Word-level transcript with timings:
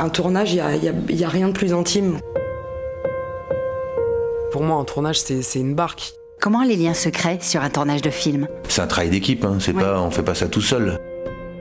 Un 0.00 0.08
tournage, 0.08 0.54
il 0.54 0.62
n'y 1.14 1.24
a, 1.24 1.26
a 1.26 1.30
rien 1.30 1.48
de 1.48 1.52
plus 1.52 1.74
intime. 1.74 2.18
Pour 4.50 4.62
moi, 4.62 4.78
un 4.78 4.84
tournage, 4.84 5.20
c'est 5.20 5.60
une 5.60 5.74
barque. 5.74 6.14
Comment 6.40 6.62
les 6.62 6.76
liens 6.76 6.94
se 6.94 7.10
créent 7.10 7.38
sur 7.42 7.62
un 7.62 7.68
tournage 7.68 8.00
de 8.00 8.08
film 8.08 8.48
C'est 8.66 8.80
un 8.80 8.86
travail 8.86 9.10
d'équipe, 9.10 9.44
hein. 9.44 9.58
c'est 9.60 9.74
pas, 9.74 10.00
on 10.00 10.10
fait 10.10 10.22
pas 10.22 10.34
ça 10.34 10.48
tout 10.48 10.62
seul. 10.62 10.98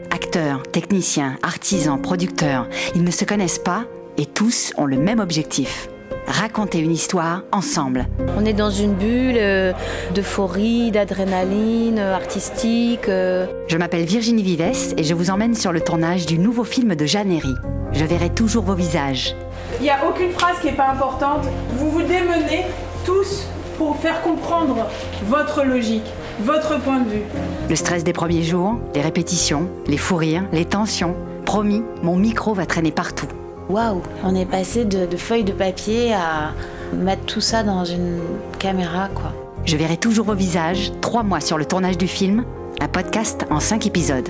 Acteurs, 0.10 0.64
techniciens, 0.72 1.36
artisans, 1.44 2.02
producteurs, 2.02 2.68
ils 2.96 3.04
ne 3.04 3.12
se 3.12 3.26
connaissent 3.26 3.60
pas 3.60 3.84
et 4.18 4.26
tous 4.26 4.72
ont 4.78 4.86
le 4.86 4.98
même 4.98 5.20
objectif 5.20 5.90
raconter 6.30 6.80
une 6.80 6.92
histoire 6.92 7.44
ensemble. 7.52 8.08
On 8.38 8.46
est 8.46 8.54
dans 8.54 8.70
une 8.70 8.94
bulle 8.94 9.38
euh, 9.38 9.74
d'euphorie, 10.14 10.92
d'adrénaline 10.92 11.98
euh, 11.98 12.16
artistique. 12.16 13.10
Euh. 13.10 13.48
Je 13.68 13.78
m'appelle 13.78 14.06
Virginie 14.06 14.44
Vives 14.44 14.94
et 14.96 15.04
je 15.04 15.14
vous 15.14 15.32
emmène 15.32 15.56
sur 15.56 15.72
le 15.72 15.82
tournage 15.82 16.26
du 16.26 16.38
nouveau 16.38 16.64
film 16.64 16.96
de 16.96 17.06
Jeanne 17.06 17.32
Herry. 17.32 17.56
Je 17.94 18.06
verrai 18.06 18.30
toujours 18.30 18.64
vos 18.64 18.76
visages. 18.76 19.36
Il 19.80 19.84
n'y 19.84 19.90
a 19.90 20.08
aucune 20.08 20.32
phrase 20.32 20.60
qui 20.62 20.68
n'est 20.68 20.74
pas 20.74 20.90
importante. 20.90 21.46
Vous 21.72 21.90
vous 21.90 22.02
démenez 22.02 22.66
tous 23.06 23.46
pour 23.78 23.96
faire 23.98 24.22
comprendre 24.22 24.88
votre 25.28 25.64
logique, 25.64 26.06
votre 26.42 26.80
point 26.82 27.00
de 27.00 27.10
vue. 27.10 27.24
Le 27.70 27.76
stress 27.76 28.04
des 28.04 28.14
premiers 28.14 28.44
jours, 28.44 28.76
les 28.94 29.02
répétitions, 29.02 29.70
les 29.88 29.98
fous 29.98 30.18
rires, 30.18 30.44
les 30.52 30.66
tensions. 30.66 31.16
Promis, 31.46 31.84
mon 32.04 32.16
micro 32.16 32.54
va 32.54 32.66
traîner 32.66 32.92
partout. 32.92 33.28
Waouh, 33.70 34.02
on 34.24 34.36
est 34.36 34.46
passé 34.46 34.86
de, 34.86 35.16
feuilles 35.16 35.44
de 35.44 35.54
papier 35.54 36.14
à 36.14 36.54
mettre 36.94 37.26
tout 37.26 37.42
ça 37.42 37.64
dans 37.64 37.86
une 37.86 38.20
caméra, 38.58 39.10
quoi. 39.14 39.32
Je 39.66 39.78
verrai 39.78 39.98
toujours 39.98 40.26
vos 40.26 40.34
visages, 40.34 40.92
trois 41.02 41.24
mois 41.24 41.40
sur 41.40 41.58
le 41.58 41.66
tournage 41.66 41.98
du 41.98 42.08
film, 42.08 42.46
un 42.82 42.88
podcast 42.88 43.46
en 43.50 43.60
cinq 43.60 43.86
épisodes. 43.86 44.30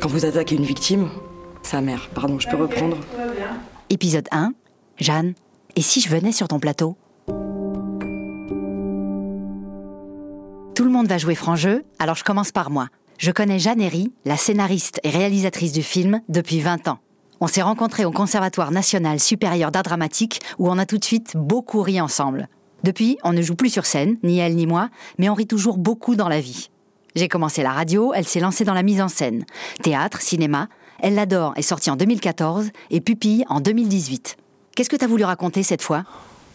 Quand 0.00 0.08
vous 0.08 0.24
attaquez 0.24 0.54
une 0.54 0.64
victime, 0.64 1.08
sa 1.68 1.82
mère, 1.82 2.08
pardon, 2.14 2.38
je 2.38 2.48
peux 2.48 2.56
reprendre. 2.56 2.96
Épisode 3.90 4.26
1, 4.32 4.54
Jeanne, 4.96 5.34
et 5.76 5.82
si 5.82 6.00
je 6.00 6.08
venais 6.08 6.32
sur 6.32 6.48
ton 6.48 6.58
plateau? 6.58 6.96
Tout 10.74 10.84
le 10.84 10.90
monde 10.90 11.08
va 11.08 11.18
jouer 11.18 11.34
franc 11.34 11.56
jeu, 11.56 11.84
alors 11.98 12.16
je 12.16 12.24
commence 12.24 12.52
par 12.52 12.70
moi. 12.70 12.88
Je 13.18 13.30
connais 13.32 13.58
Jeanne 13.58 13.82
Herry, 13.82 14.12
la 14.24 14.38
scénariste 14.38 14.98
et 15.02 15.10
réalisatrice 15.10 15.72
du 15.72 15.82
film, 15.82 16.22
depuis 16.30 16.60
20 16.60 16.88
ans. 16.88 17.00
On 17.40 17.48
s'est 17.48 17.60
rencontrés 17.60 18.06
au 18.06 18.12
Conservatoire 18.12 18.70
national 18.70 19.20
supérieur 19.20 19.70
d'art 19.70 19.82
dramatique 19.82 20.40
où 20.58 20.70
on 20.70 20.78
a 20.78 20.86
tout 20.86 20.96
de 20.96 21.04
suite 21.04 21.36
beaucoup 21.36 21.82
ri 21.82 22.00
ensemble. 22.00 22.48
Depuis, 22.82 23.18
on 23.24 23.34
ne 23.34 23.42
joue 23.42 23.56
plus 23.56 23.70
sur 23.70 23.84
scène, 23.84 24.16
ni 24.22 24.38
elle 24.38 24.56
ni 24.56 24.66
moi, 24.66 24.88
mais 25.18 25.28
on 25.28 25.34
rit 25.34 25.46
toujours 25.46 25.76
beaucoup 25.76 26.16
dans 26.16 26.30
la 26.30 26.40
vie. 26.40 26.70
J'ai 27.14 27.28
commencé 27.28 27.62
la 27.62 27.72
radio, 27.72 28.12
elle 28.14 28.26
s'est 28.26 28.40
lancée 28.40 28.64
dans 28.64 28.74
la 28.74 28.82
mise 28.82 29.02
en 29.02 29.08
scène. 29.08 29.44
Théâtre, 29.82 30.22
cinéma, 30.22 30.68
Elle 31.00 31.14
l'adore 31.14 31.52
est 31.56 31.62
sortie 31.62 31.90
en 31.90 31.96
2014 31.96 32.70
et 32.90 33.00
Pupille 33.00 33.44
en 33.48 33.60
2018. 33.60 34.36
Qu'est-ce 34.74 34.88
que 34.88 34.96
tu 34.96 35.04
as 35.04 35.08
voulu 35.08 35.24
raconter 35.24 35.62
cette 35.62 35.82
fois? 35.82 36.04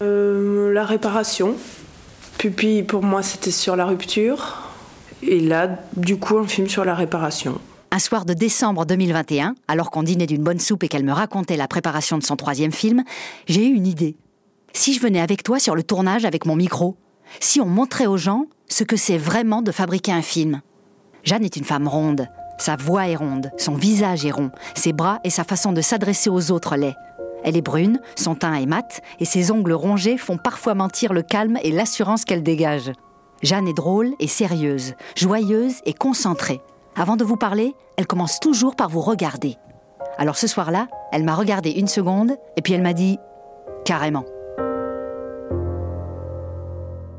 Euh, 0.01 0.73
La 0.73 0.85
réparation. 0.85 1.55
Pupille, 2.37 2.83
pour 2.83 3.03
moi, 3.03 3.23
c'était 3.23 3.51
sur 3.51 3.75
la 3.75 3.85
rupture. 3.85 4.63
Et 5.21 5.39
là, 5.39 5.79
du 5.95 6.17
coup, 6.17 6.37
un 6.37 6.47
film 6.47 6.67
sur 6.67 6.83
la 6.83 6.93
réparation. 6.95 7.59
Un 7.91 7.99
soir 7.99 8.25
de 8.25 8.33
décembre 8.33 8.85
2021, 8.85 9.55
alors 9.67 9.91
qu'on 9.91 10.03
dînait 10.03 10.25
d'une 10.25 10.43
bonne 10.43 10.59
soupe 10.59 10.83
et 10.83 10.87
qu'elle 10.87 11.05
me 11.05 11.13
racontait 11.13 11.55
la 11.55 11.67
préparation 11.67 12.17
de 12.17 12.23
son 12.23 12.35
troisième 12.35 12.71
film, 12.71 13.03
j'ai 13.47 13.65
eu 13.65 13.73
une 13.73 13.87
idée. 13.87 14.17
Si 14.73 14.93
je 14.93 14.99
venais 14.99 15.21
avec 15.21 15.43
toi 15.43 15.59
sur 15.59 15.75
le 15.75 15.83
tournage 15.83 16.25
avec 16.25 16.45
mon 16.45 16.55
micro, 16.55 16.97
si 17.39 17.61
on 17.61 17.65
montrait 17.65 18.07
aux 18.07 18.17
gens 18.17 18.47
ce 18.67 18.83
que 18.83 18.97
c'est 18.97 19.17
vraiment 19.19 19.61
de 19.61 19.71
fabriquer 19.71 20.11
un 20.11 20.23
film? 20.23 20.61
Jeanne 21.23 21.45
est 21.45 21.55
une 21.55 21.63
femme 21.63 21.87
ronde. 21.87 22.27
Sa 22.57 22.75
voix 22.75 23.07
est 23.07 23.15
ronde, 23.15 23.51
son 23.57 23.73
visage 23.75 24.25
est 24.25 24.31
rond, 24.31 24.51
ses 24.75 24.93
bras 24.93 25.19
et 25.23 25.29
sa 25.29 25.43
façon 25.43 25.73
de 25.73 25.81
s'adresser 25.81 26.29
aux 26.29 26.51
autres 26.51 26.75
l'est. 26.75 26.95
Elle 27.43 27.57
est 27.57 27.61
brune, 27.61 27.99
son 28.15 28.35
teint 28.35 28.53
est 28.55 28.65
mat, 28.65 29.01
et 29.19 29.25
ses 29.25 29.51
ongles 29.51 29.73
rongés 29.73 30.17
font 30.17 30.37
parfois 30.37 30.75
mentir 30.75 31.11
le 31.13 31.21
calme 31.21 31.57
et 31.61 31.71
l'assurance 31.71 32.23
qu'elle 32.23 32.43
dégage. 32.43 32.91
Jeanne 33.41 33.67
est 33.67 33.73
drôle 33.73 34.13
et 34.19 34.27
sérieuse, 34.27 34.93
joyeuse 35.17 35.81
et 35.85 35.93
concentrée. 35.93 36.61
Avant 36.95 37.17
de 37.17 37.25
vous 37.25 37.35
parler, 37.35 37.73
elle 37.97 38.07
commence 38.07 38.39
toujours 38.39 38.75
par 38.75 38.87
vous 38.87 39.01
regarder. 39.01 39.57
Alors 40.17 40.37
ce 40.37 40.47
soir-là, 40.47 40.87
elle 41.11 41.23
m'a 41.23 41.35
regardé 41.35 41.71
une 41.71 41.87
seconde 41.87 42.37
et 42.55 42.61
puis 42.61 42.73
elle 42.73 42.81
m'a 42.81 42.93
dit 42.93 43.17
carrément. 43.83 44.23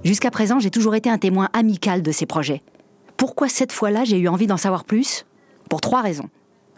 Jusqu'à 0.05 0.31
présent, 0.31 0.59
j'ai 0.59 0.71
toujours 0.71 0.95
été 0.95 1.11
un 1.11 1.19
témoin 1.19 1.49
amical 1.53 2.03
de 2.03 2.13
ces 2.13 2.27
projets. 2.27 2.63
Pourquoi 3.17 3.49
cette 3.49 3.73
fois-là 3.73 4.05
j'ai 4.05 4.19
eu 4.19 4.29
envie 4.29 4.47
d'en 4.47 4.57
savoir 4.57 4.85
plus? 4.85 5.25
Pour 5.71 5.81
trois 5.81 6.03
raisons. 6.03 6.29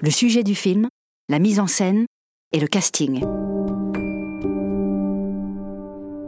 Le 0.01 0.11
sujet 0.11 0.43
du 0.43 0.55
film, 0.55 0.89
la 1.29 1.39
mise 1.39 1.61
en 1.61 1.67
scène 1.67 2.07
et 2.53 2.61
le 2.61 2.67
casting. 2.67 3.21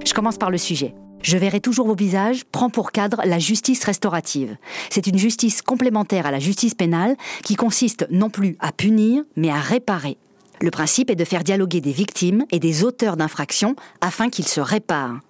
Je 0.05 0.15
commence 0.15 0.39
par 0.39 0.51
le 0.51 0.59
sujet. 0.59 0.95
Je 1.23 1.37
verrai 1.37 1.61
toujours 1.61 1.87
vos 1.87 1.95
visages 1.95 2.45
prend 2.45 2.71
pour 2.71 2.93
cadre 2.93 3.21
la 3.25 3.39
justice 3.39 3.85
restaurative. 3.85 4.57
C'est 4.89 5.07
une 5.07 5.19
justice 5.19 5.63
complémentaire 5.63 6.27
à 6.27 6.31
la 6.31 6.39
justice 6.39 6.75
pénale 6.75 7.17
qui 7.45 7.57
consiste 7.57 8.07
non 8.11 8.31
plus 8.31 8.57
à 8.61 8.73
punir, 8.73 9.25
mais 9.37 9.51
à 9.51 9.61
réparer. 9.61 10.17
Le 10.61 10.71
principe 10.71 11.11
est 11.11 11.17
de 11.17 11.25
faire 11.25 11.45
dialoguer 11.45 11.81
des 11.81 11.93
victimes 11.93 12.45
et 12.51 12.59
des 12.59 12.85
auteurs 12.85 13.17
d'infractions 13.17 13.77
afin 14.01 14.29
qu'ils 14.29 14.49
se 14.49 14.61
réparent. 14.61 15.21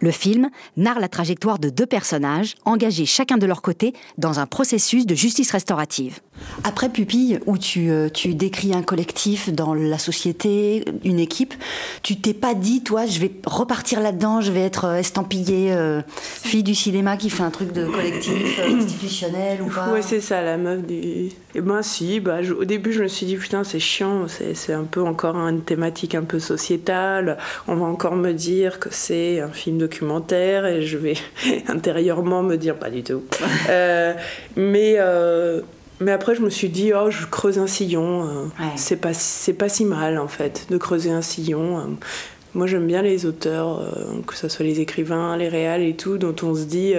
Le 0.00 0.10
film 0.10 0.50
narre 0.76 1.00
la 1.00 1.08
trajectoire 1.08 1.58
de 1.58 1.70
deux 1.70 1.86
personnages 1.86 2.54
engagés 2.64 3.06
chacun 3.06 3.38
de 3.38 3.46
leur 3.46 3.62
côté 3.62 3.94
dans 4.18 4.40
un 4.40 4.46
processus 4.46 5.06
de 5.06 5.14
justice 5.14 5.50
restaurative. 5.50 6.20
Après 6.64 6.90
Pupille, 6.90 7.40
où 7.46 7.56
tu, 7.56 7.90
euh, 7.90 8.08
tu 8.10 8.34
décris 8.34 8.74
un 8.74 8.82
collectif 8.82 9.50
dans 9.50 9.72
la 9.72 9.98
société, 9.98 10.84
une 11.04 11.18
équipe, 11.18 11.54
tu 12.02 12.16
t'es 12.16 12.34
pas 12.34 12.54
dit, 12.54 12.82
toi, 12.82 13.06
je 13.06 13.18
vais 13.20 13.32
repartir 13.46 14.00
là-dedans, 14.00 14.42
je 14.42 14.52
vais 14.52 14.60
être 14.60 14.84
euh, 14.84 14.96
estampillée 14.96 15.72
euh, 15.72 16.02
fille 16.18 16.62
du 16.62 16.74
cinéma 16.74 17.16
qui 17.16 17.30
fait 17.30 17.42
un 17.42 17.50
truc 17.50 17.72
de 17.72 17.86
collectif 17.86 18.60
institutionnel 18.60 19.62
ou 19.62 19.68
pas 19.68 19.88
Oui, 19.94 20.00
c'est 20.02 20.20
ça, 20.20 20.42
la 20.42 20.58
meuf 20.58 20.86
du. 20.86 21.30
Et 21.56 21.60
eh 21.60 21.62
ben 21.62 21.80
si, 21.80 22.20
bah, 22.20 22.40
au 22.54 22.66
début 22.66 22.92
je 22.92 23.02
me 23.02 23.08
suis 23.08 23.24
dit, 23.24 23.36
putain, 23.36 23.64
c'est 23.64 23.78
chiant, 23.78 24.26
c'est 24.28 24.74
un 24.74 24.84
peu 24.84 25.00
encore 25.00 25.36
une 25.36 25.62
thématique 25.62 26.14
un 26.14 26.24
peu 26.24 26.38
sociétale, 26.38 27.38
on 27.66 27.76
va 27.76 27.86
encore 27.86 28.14
me 28.14 28.32
dire 28.32 28.78
que 28.78 28.90
c'est 28.92 29.40
un 29.40 29.48
film 29.48 29.78
documentaire 29.78 30.66
et 30.66 30.82
je 30.82 30.98
vais 30.98 31.14
intérieurement 31.68 32.42
me 32.42 32.56
dire 32.56 32.76
pas 32.76 32.90
du 32.90 33.02
tout. 33.02 33.22
Euh, 33.70 34.12
mais, 34.54 34.96
euh, 34.98 35.62
mais 36.00 36.12
après, 36.12 36.34
je 36.34 36.42
me 36.42 36.50
suis 36.50 36.68
dit, 36.68 36.92
oh, 36.92 37.10
je 37.10 37.24
creuse 37.26 37.58
un 37.58 37.66
sillon. 37.66 38.26
Euh, 38.26 38.64
c'est 38.76 38.96
pas, 38.96 39.14
c'est 39.14 39.54
pas 39.54 39.70
si 39.70 39.86
mal 39.86 40.18
en 40.18 40.28
fait 40.28 40.66
de 40.68 40.76
creuser 40.76 41.10
un 41.10 41.22
sillon. 41.22 41.96
Moi, 42.54 42.66
j'aime 42.66 42.86
bien 42.86 43.02
les 43.02 43.24
auteurs, 43.24 43.82
que 44.26 44.36
ce 44.36 44.48
soit 44.48 44.64
les 44.64 44.80
écrivains, 44.80 45.36
les 45.38 45.48
réals 45.48 45.82
et 45.82 45.96
tout, 45.96 46.18
dont 46.18 46.36
on 46.42 46.54
se 46.54 46.64
dit, 46.64 46.94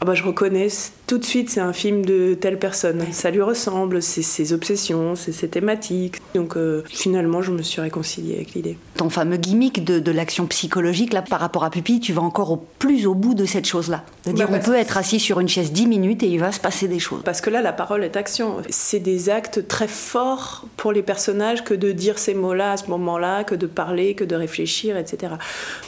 ah 0.00 0.04
bah, 0.04 0.14
je 0.14 0.22
reconnais 0.22 0.68
tout 1.06 1.18
de 1.18 1.24
suite, 1.24 1.50
c'est 1.50 1.60
un 1.60 1.72
film 1.72 2.04
de 2.04 2.34
telle 2.34 2.58
personne. 2.58 3.04
Ça 3.12 3.30
lui 3.30 3.40
ressemble, 3.40 4.02
c'est 4.02 4.22
ses 4.22 4.52
obsessions, 4.52 5.14
c'est 5.14 5.30
ses 5.30 5.48
thématiques. 5.48 6.16
Donc 6.34 6.56
euh, 6.56 6.82
finalement, 6.88 7.42
je 7.42 7.52
me 7.52 7.62
suis 7.62 7.80
réconciliée 7.80 8.34
avec 8.34 8.54
l'idée. 8.54 8.76
Ton 8.96 9.08
fameux 9.08 9.36
gimmick 9.36 9.84
de, 9.84 10.10
l'action 10.10 10.46
psychologique, 10.46 11.12
là, 11.12 11.22
par 11.22 11.38
rapport 11.38 11.62
à 11.62 11.70
Pupille, 11.70 12.00
tu 12.00 12.12
vas 12.12 12.22
encore 12.22 12.50
au 12.50 12.56
plus 12.78 13.06
au 13.06 13.14
bout 13.14 13.34
de 13.34 13.44
cette 13.44 13.66
chose-là. 13.66 14.02
De 14.24 14.32
dire, 14.32 14.48
bah, 14.48 14.58
on 14.60 14.64
peut 14.64 14.74
être 14.74 14.96
assis 14.96 15.20
sur 15.20 15.38
une 15.38 15.48
chaise 15.48 15.72
10 15.72 15.86
minutes 15.86 16.22
et 16.22 16.28
il 16.28 16.40
va 16.40 16.50
se 16.50 16.58
passer 16.58 16.88
des 16.88 16.98
choses. 16.98 17.20
Parce 17.24 17.40
que 17.40 17.50
là, 17.50 17.62
la 17.62 17.72
parole 17.72 18.02
est 18.02 18.16
action. 18.16 18.56
C'est 18.68 18.98
des 18.98 19.28
actes 19.28 19.68
très 19.68 19.88
forts 19.88 20.66
pour 20.76 20.92
les 20.92 21.02
personnages 21.02 21.62
que 21.62 21.74
de 21.74 21.92
dire 21.92 22.18
ces 22.18 22.34
mots-là 22.34 22.72
à 22.72 22.76
ce 22.78 22.88
moment-là, 22.88 23.44
que 23.44 23.54
de 23.54 23.66
parler, 23.66 24.14
que 24.14 24.24
de 24.24 24.34
réfléchir, 24.34 24.96
etc. 24.96 25.34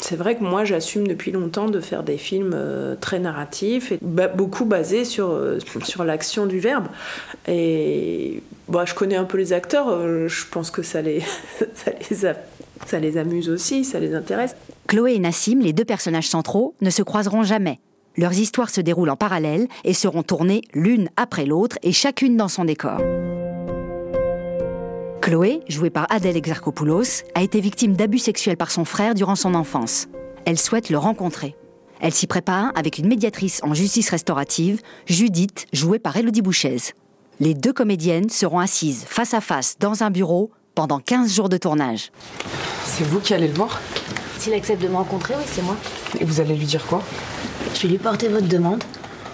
C'est 0.01 0.17
vrai 0.17 0.37
que 0.37 0.45
moi, 0.45 0.65
j'assume 0.65 1.09
depuis 1.09 1.33
longtemps 1.33 1.69
de 1.69 1.81
faire 1.81 2.05
des 2.05 2.19
films 2.19 2.53
euh, 2.55 2.95
très 3.01 3.19
narratifs 3.19 3.91
et 3.91 3.99
beaucoup 4.01 4.65
basés 4.65 5.07
sur, 5.09 5.31
euh, 5.31 5.59
sur 5.83 6.05
l'action 6.05 6.47
du 6.47 6.61
verbe. 6.61 6.87
Et 7.47 8.43
bah, 8.69 8.85
je 8.87 8.95
connais 8.95 9.17
un 9.17 9.25
peu 9.25 9.39
les 9.39 9.53
acteurs, 9.53 9.89
euh, 9.89 10.29
je 10.29 10.45
pense 10.51 10.71
que 10.71 10.83
ça 10.83 11.03
les, 11.03 11.21
ça 11.75 11.91
les, 11.99 12.17
ça 12.87 12.99
les 12.99 13.17
amuse 13.17 13.49
aussi, 13.49 13.85
ça 13.85 13.99
les 13.99 14.15
intéresse. 14.15 14.55
Chloé 14.87 15.15
et 15.15 15.19
Nassim, 15.19 15.61
les 15.61 15.73
deux 15.73 15.85
personnages 15.85 16.29
centraux, 16.29 16.75
ne 16.81 16.91
se 16.91 17.03
croiseront 17.03 17.43
jamais. 17.43 17.81
Leurs 18.17 18.39
histoires 18.39 18.71
se 18.71 18.81
déroulent 18.81 19.11
en 19.11 19.17
parallèle 19.17 19.69
et 19.85 19.95
seront 19.95 20.23
tournées 20.23 20.63
l'une 20.75 21.09
après 21.17 21.47
l'autre 21.47 21.79
et 21.83 21.93
chacune 21.93 22.37
dans 22.37 22.49
son 22.49 22.65
décor. 22.65 23.01
Chloé, 25.21 25.61
jouée 25.69 25.91
par 25.91 26.07
Adèle 26.11 26.37
Exarchopoulos, 26.37 27.23
a 27.35 27.43
été 27.43 27.61
victime 27.61 27.95
d'abus 27.95 28.19
sexuels 28.19 28.57
par 28.57 28.71
son 28.71 28.85
frère 28.85 29.15
durant 29.15 29.37
son 29.37 29.55
enfance. 29.55 30.09
Elle 30.47 30.59
souhaite 30.59 30.89
le 30.89 30.97
rencontrer. 30.97 31.55
Elle 32.01 32.15
s'y 32.15 32.27
prépare 32.27 32.71
avec 32.77 32.99
une 32.99 33.09
médiatrice 33.09 33.61
en 33.65 33.75
justice 33.75 34.11
restaurative, 34.11 34.81
Judith, 35.07 35.67
jouée 35.73 35.99
par 35.99 36.17
Elodie 36.17 36.43
Bouchez. 36.43 36.77
Les 37.41 37.55
deux 37.55 37.73
comédiennes 37.73 38.31
seront 38.31 38.61
assises 38.61 39.05
face 39.07 39.35
à 39.35 39.41
face 39.41 39.77
dans 39.81 40.03
un 40.03 40.11
bureau 40.11 40.51
pendant 40.75 41.01
15 41.01 41.35
jours 41.35 41.49
de 41.49 41.57
tournage. 41.57 42.13
C'est 42.85 43.05
vous 43.05 43.21
qui 43.21 43.35
allez 43.35 43.49
le 43.49 43.55
voir? 43.55 43.81
S'il 44.39 44.55
accepte 44.55 44.81
de 44.83 44.89
me 44.89 44.95
rencontrer, 44.95 45.35
oui, 45.37 45.45
c'est 45.47 45.63
moi. 45.63 45.77
Et 46.21 46.25
vous 46.25 46.41
allez 46.41 46.57
lui 46.57 46.67
dire 46.67 46.87
quoi? 46.87 47.03
Je 47.75 47.83
vais 47.83 47.89
lui 47.89 47.99
porter 47.99 48.29
votre 48.29 48.47
demande, 48.47 48.83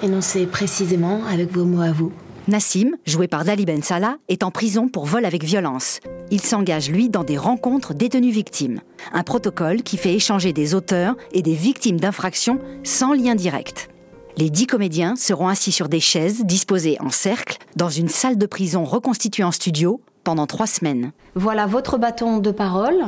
énoncée 0.03 0.47
précisément 0.47 1.21
avec 1.31 1.53
vos 1.53 1.65
mots 1.65 1.83
à 1.83 1.93
vous. 1.93 2.13
Nassim, 2.47 2.91
joué 3.07 3.27
par 3.27 3.45
Dali 3.45 3.65
Ben 3.65 3.83
Salah, 3.83 4.17
est 4.29 4.43
en 4.43 4.51
prison 4.51 4.89
pour 4.89 5.07
vol 5.07 5.25
avec 5.25 5.45
violence. 5.45 6.01
il 6.31 6.41
s'engage, 6.41 6.91
lui, 6.91 7.09
dans 7.09 7.25
des 7.25 7.39
rencontres 7.39 7.95
détenus-victimes. 7.95 8.81
Un 9.13 9.23
protocole 9.23 9.83
qui 9.83 9.97
fait 9.97 10.15
échanger 10.15 10.53
des 10.53 10.75
auteurs 10.75 11.17
et 11.33 11.43
des 11.43 11.55
victimes 11.55 11.99
d'infractions 11.99 12.59
sans 12.83 13.13
lien 13.15 13.35
direct. 13.35 13.89
Les 14.37 14.51
dix 14.51 14.67
comédiens 14.67 15.17
seront 15.17 15.49
assis 15.49 15.73
sur 15.73 15.89
des 15.89 16.01
chaises 16.01 16.45
disposées 16.45 16.97
en 17.01 17.11
cercle 17.11 17.59
dans 17.77 17.89
une 17.89 18.09
salle 18.09 18.37
de 18.37 18.47
prison 18.47 18.85
reconstituée 18.85 19.45
en 19.45 19.53
studio 19.53 20.01
pendant 20.25 20.47
trois 20.47 20.67
semaines. 20.67 21.13
Voilà 21.35 21.67
votre 21.67 21.99
bâton 21.99 22.39
de 22.39 22.51
parole. 22.51 22.99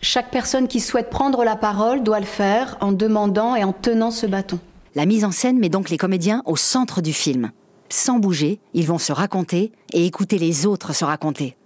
Chaque 0.00 0.30
personne 0.30 0.68
qui 0.68 0.80
souhaite 0.80 1.10
prendre 1.10 1.44
la 1.44 1.56
parole 1.56 2.02
doit 2.02 2.20
le 2.20 2.26
faire 2.26 2.78
en 2.80 2.92
demandant 2.92 3.54
et 3.54 3.62
en 3.62 3.72
tenant 3.72 4.10
ce 4.10 4.26
bâton. 4.26 4.58
La 4.94 5.06
mise 5.06 5.24
en 5.24 5.30
scène 5.30 5.58
met 5.58 5.68
donc 5.68 5.90
les 5.90 5.98
comédiens 5.98 6.42
au 6.46 6.56
centre 6.56 7.02
du 7.02 7.12
film. 7.12 7.52
Sans 7.92 8.20
bouger, 8.20 8.60
ils 8.72 8.86
vont 8.86 8.98
se 8.98 9.12
raconter 9.12 9.72
et 9.92 10.06
écouter 10.06 10.38
les 10.38 10.64
autres 10.64 10.94
se 10.94 11.04
raconter. 11.04 11.56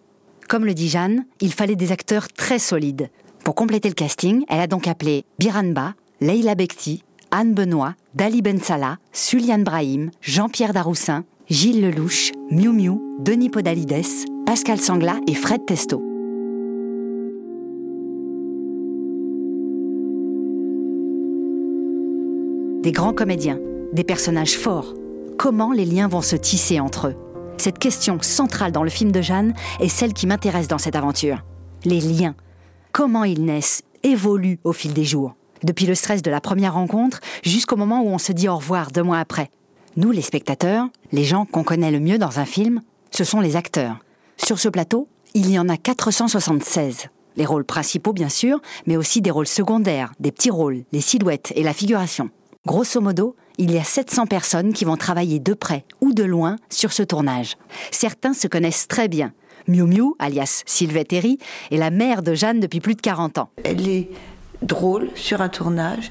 Comme 0.48 0.64
le 0.64 0.72
dit 0.72 0.88
Jeanne, 0.88 1.26
il 1.40 1.52
fallait 1.52 1.76
des 1.76 1.92
acteurs 1.92 2.28
très 2.28 2.58
solides. 2.58 3.10
Pour 3.44 3.54
compléter 3.54 3.88
le 3.88 3.94
casting, 3.94 4.44
elle 4.48 4.60
a 4.60 4.66
donc 4.66 4.88
appelé 4.88 5.26
Biranba, 5.38 5.92
Leila 6.22 6.54
Bekti, 6.54 7.04
Anne 7.30 7.52
Benoît, 7.52 7.94
Dali 8.14 8.40
Ben 8.40 8.58
Salah, 8.58 8.96
Suliane 9.12 9.64
Brahim, 9.64 10.10
Jean-Pierre 10.22 10.72
Daroussin, 10.72 11.24
Gilles 11.50 11.82
Lelouch, 11.82 12.32
Miu 12.50 12.72
Miu, 12.72 13.00
Denis 13.20 13.50
Podalides, 13.50 14.24
Pascal 14.46 14.80
Sangla 14.80 15.18
et 15.28 15.34
Fred 15.34 15.66
Testo. 15.66 16.02
Des 22.82 22.92
grands 22.92 23.12
comédiens, 23.12 23.58
des 23.92 24.04
personnages 24.04 24.56
forts. 24.56 24.94
Comment 25.38 25.72
les 25.72 25.84
liens 25.84 26.08
vont 26.08 26.22
se 26.22 26.36
tisser 26.36 26.80
entre 26.80 27.08
eux 27.08 27.16
Cette 27.58 27.78
question 27.78 28.18
centrale 28.22 28.72
dans 28.72 28.84
le 28.84 28.90
film 28.90 29.10
de 29.12 29.20
Jeanne 29.20 29.52
est 29.80 29.88
celle 29.88 30.14
qui 30.14 30.26
m'intéresse 30.26 30.68
dans 30.68 30.78
cette 30.78 30.96
aventure. 30.96 31.44
Les 31.84 32.00
liens. 32.00 32.34
Comment 32.92 33.24
ils 33.24 33.44
naissent, 33.44 33.82
évoluent 34.04 34.60
au 34.64 34.72
fil 34.72 34.94
des 34.94 35.04
jours. 35.04 35.34
Depuis 35.62 35.86
le 35.86 35.94
stress 35.94 36.22
de 36.22 36.30
la 36.30 36.40
première 36.40 36.74
rencontre 36.74 37.20
jusqu'au 37.42 37.76
moment 37.76 38.02
où 38.02 38.08
on 38.08 38.18
se 38.18 38.32
dit 38.32 38.48
au 38.48 38.56
revoir 38.56 38.90
deux 38.90 39.02
mois 39.02 39.18
après. 39.18 39.50
Nous, 39.96 40.12
les 40.12 40.22
spectateurs, 40.22 40.88
les 41.12 41.24
gens 41.24 41.46
qu'on 41.46 41.64
connaît 41.64 41.90
le 41.90 42.00
mieux 42.00 42.18
dans 42.18 42.38
un 42.38 42.44
film, 42.44 42.80
ce 43.10 43.24
sont 43.24 43.40
les 43.40 43.56
acteurs. 43.56 43.98
Sur 44.36 44.58
ce 44.58 44.68
plateau, 44.68 45.08
il 45.34 45.50
y 45.50 45.58
en 45.58 45.68
a 45.68 45.76
476. 45.76 47.08
Les 47.36 47.44
rôles 47.44 47.64
principaux, 47.64 48.12
bien 48.12 48.28
sûr, 48.28 48.60
mais 48.86 48.96
aussi 48.96 49.20
des 49.20 49.30
rôles 49.30 49.48
secondaires, 49.48 50.12
des 50.20 50.32
petits 50.32 50.50
rôles, 50.50 50.84
les 50.92 51.00
silhouettes 51.00 51.52
et 51.56 51.64
la 51.64 51.72
figuration. 51.72 52.30
Grosso 52.66 53.00
modo, 53.00 53.36
il 53.58 53.70
y 53.70 53.78
a 53.78 53.84
700 53.84 54.26
personnes 54.26 54.72
qui 54.72 54.84
vont 54.84 54.96
travailler 54.96 55.38
de 55.38 55.54
près 55.54 55.84
ou 56.00 56.12
de 56.12 56.24
loin 56.24 56.56
sur 56.70 56.92
ce 56.92 57.02
tournage. 57.02 57.56
Certains 57.90 58.34
se 58.34 58.48
connaissent 58.48 58.88
très 58.88 59.08
bien. 59.08 59.32
Miu 59.68 59.84
Miu, 59.84 60.14
alias 60.18 60.62
Sylvette 60.66 61.12
Herry, 61.12 61.38
est 61.70 61.76
la 61.76 61.90
mère 61.90 62.22
de 62.22 62.34
Jeanne 62.34 62.60
depuis 62.60 62.80
plus 62.80 62.94
de 62.94 63.00
40 63.00 63.38
ans. 63.38 63.50
Elle 63.64 63.88
est 63.88 64.10
drôle 64.62 65.08
sur 65.14 65.40
un 65.40 65.48
tournage. 65.48 66.10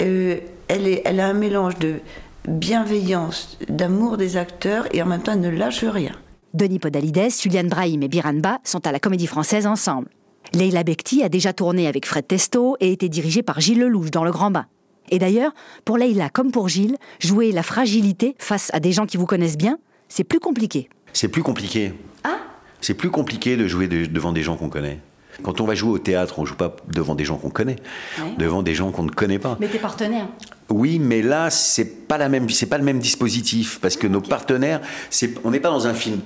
Euh, 0.00 0.38
elle, 0.68 0.86
est, 0.86 1.02
elle 1.04 1.20
a 1.20 1.26
un 1.26 1.34
mélange 1.34 1.78
de 1.78 1.96
bienveillance, 2.48 3.58
d'amour 3.68 4.16
des 4.16 4.36
acteurs 4.36 4.86
et 4.94 5.02
en 5.02 5.06
même 5.06 5.22
temps 5.22 5.32
elle 5.32 5.40
ne 5.40 5.50
lâche 5.50 5.84
rien. 5.84 6.12
Denis 6.54 6.78
Podalides, 6.78 7.30
Juliane 7.40 7.68
Brahim 7.68 8.02
et 8.02 8.08
Biranba 8.08 8.58
sont 8.64 8.86
à 8.86 8.92
la 8.92 9.00
Comédie 9.00 9.26
Française 9.26 9.66
ensemble. 9.66 10.08
Leila 10.52 10.84
Bekti 10.84 11.22
a 11.24 11.28
déjà 11.28 11.52
tourné 11.52 11.88
avec 11.88 12.06
Fred 12.06 12.28
Testo 12.28 12.76
et 12.78 12.92
été 12.92 13.08
dirigée 13.08 13.42
par 13.42 13.60
Gilles 13.60 13.80
Lelouch 13.80 14.10
dans 14.10 14.24
Le 14.24 14.30
Grand 14.30 14.52
Bain. 14.52 14.66
Et 15.10 15.18
d'ailleurs, 15.18 15.52
pour 15.84 15.98
Leïla 15.98 16.28
comme 16.30 16.50
pour 16.50 16.68
Gilles, 16.68 16.96
jouer 17.20 17.52
la 17.52 17.62
fragilité 17.62 18.34
face 18.38 18.70
à 18.72 18.80
des 18.80 18.92
gens 18.92 19.06
qui 19.06 19.16
vous 19.16 19.26
connaissent 19.26 19.58
bien, 19.58 19.78
c'est 20.08 20.24
plus 20.24 20.40
compliqué. 20.40 20.88
C'est 21.12 21.28
plus 21.28 21.42
compliqué. 21.42 21.92
Ah 22.24 22.38
C'est 22.80 22.94
plus 22.94 23.10
compliqué 23.10 23.56
de 23.56 23.66
jouer 23.68 23.86
de- 23.88 24.06
devant 24.06 24.32
des 24.32 24.42
gens 24.42 24.56
qu'on 24.56 24.68
connaît. 24.68 24.98
Quand 25.42 25.60
on 25.60 25.64
va 25.64 25.74
jouer 25.74 25.90
au 25.90 25.98
théâtre, 25.98 26.38
on 26.38 26.44
joue 26.44 26.54
pas 26.54 26.76
devant 26.92 27.14
des 27.16 27.24
gens 27.24 27.36
qu'on 27.36 27.50
connaît, 27.50 27.76
devant 28.38 28.62
des 28.62 28.74
gens 28.74 28.92
qu'on 28.92 29.02
ne 29.02 29.10
connaît 29.10 29.40
pas. 29.40 29.56
Mais 29.60 29.66
tes 29.66 29.78
partenaires 29.78 30.28
Oui, 30.70 31.00
mais 31.00 31.22
là, 31.22 31.50
c'est 31.50 32.06
pas 32.06 32.18
la 32.18 32.28
même, 32.28 32.48
c'est 32.50 32.66
pas 32.66 32.78
le 32.78 32.84
même 32.84 33.00
dispositif 33.00 33.80
parce 33.82 33.96
que 33.96 34.06
nos 34.06 34.20
partenaires, 34.20 34.80
c'est, 35.10 35.34
on 35.44 35.50
n'est 35.50 35.58
pas 35.58 35.70
dans 35.70 35.88
un 35.88 35.94
film 35.94 36.20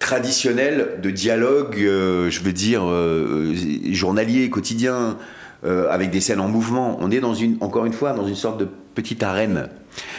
traditionnel 0.00 0.98
de 1.02 1.10
dialogue, 1.10 1.76
euh, 1.78 2.30
je 2.30 2.40
veux 2.40 2.52
dire 2.52 2.82
euh, 2.84 3.54
journalier, 3.92 4.48
quotidien, 4.50 5.16
euh, 5.64 5.90
avec 5.90 6.10
des 6.10 6.20
scènes 6.20 6.40
en 6.40 6.48
mouvement. 6.48 6.98
On 7.00 7.10
est 7.10 7.22
encore 7.60 7.86
une 7.86 7.92
fois, 7.92 8.12
dans 8.12 8.26
une 8.26 8.34
sorte 8.34 8.58
de 8.58 8.68
petite 8.94 9.22
arène. 9.22 9.68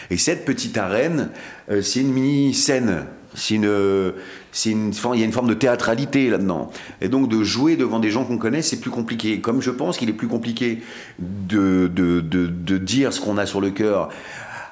Et 0.10 0.18
cette 0.18 0.46
petite 0.46 0.78
arène, 0.78 1.30
euh, 1.70 1.82
c'est 1.82 2.02
une 2.02 2.12
mini 2.12 2.54
scène. 2.54 3.06
Il 3.50 3.62
y 3.62 3.64
a 3.64 5.26
une 5.26 5.32
forme 5.32 5.48
de 5.48 5.54
théâtralité 5.54 6.30
là-dedans. 6.30 6.70
Et 7.00 7.08
donc 7.08 7.30
de 7.30 7.44
jouer 7.44 7.78
devant 7.78 8.00
des 8.00 8.12
gens 8.12 8.26
qu'on 8.26 8.38
connaît, 8.38 8.62
c'est 8.62 8.82
plus 8.82 8.92
compliqué. 8.92 9.40
Comme 9.40 9.62
je 9.62 9.72
pense 9.72 9.98
qu'il 9.98 10.10
est 10.10 10.14
plus 10.14 10.28
compliqué 10.28 10.82
de, 11.20 11.88
de 11.88 12.78
dire 12.78 13.14
ce 13.14 13.22
qu'on 13.22 13.38
a 13.38 13.46
sur 13.46 13.62
le 13.62 13.72
cœur 13.72 14.10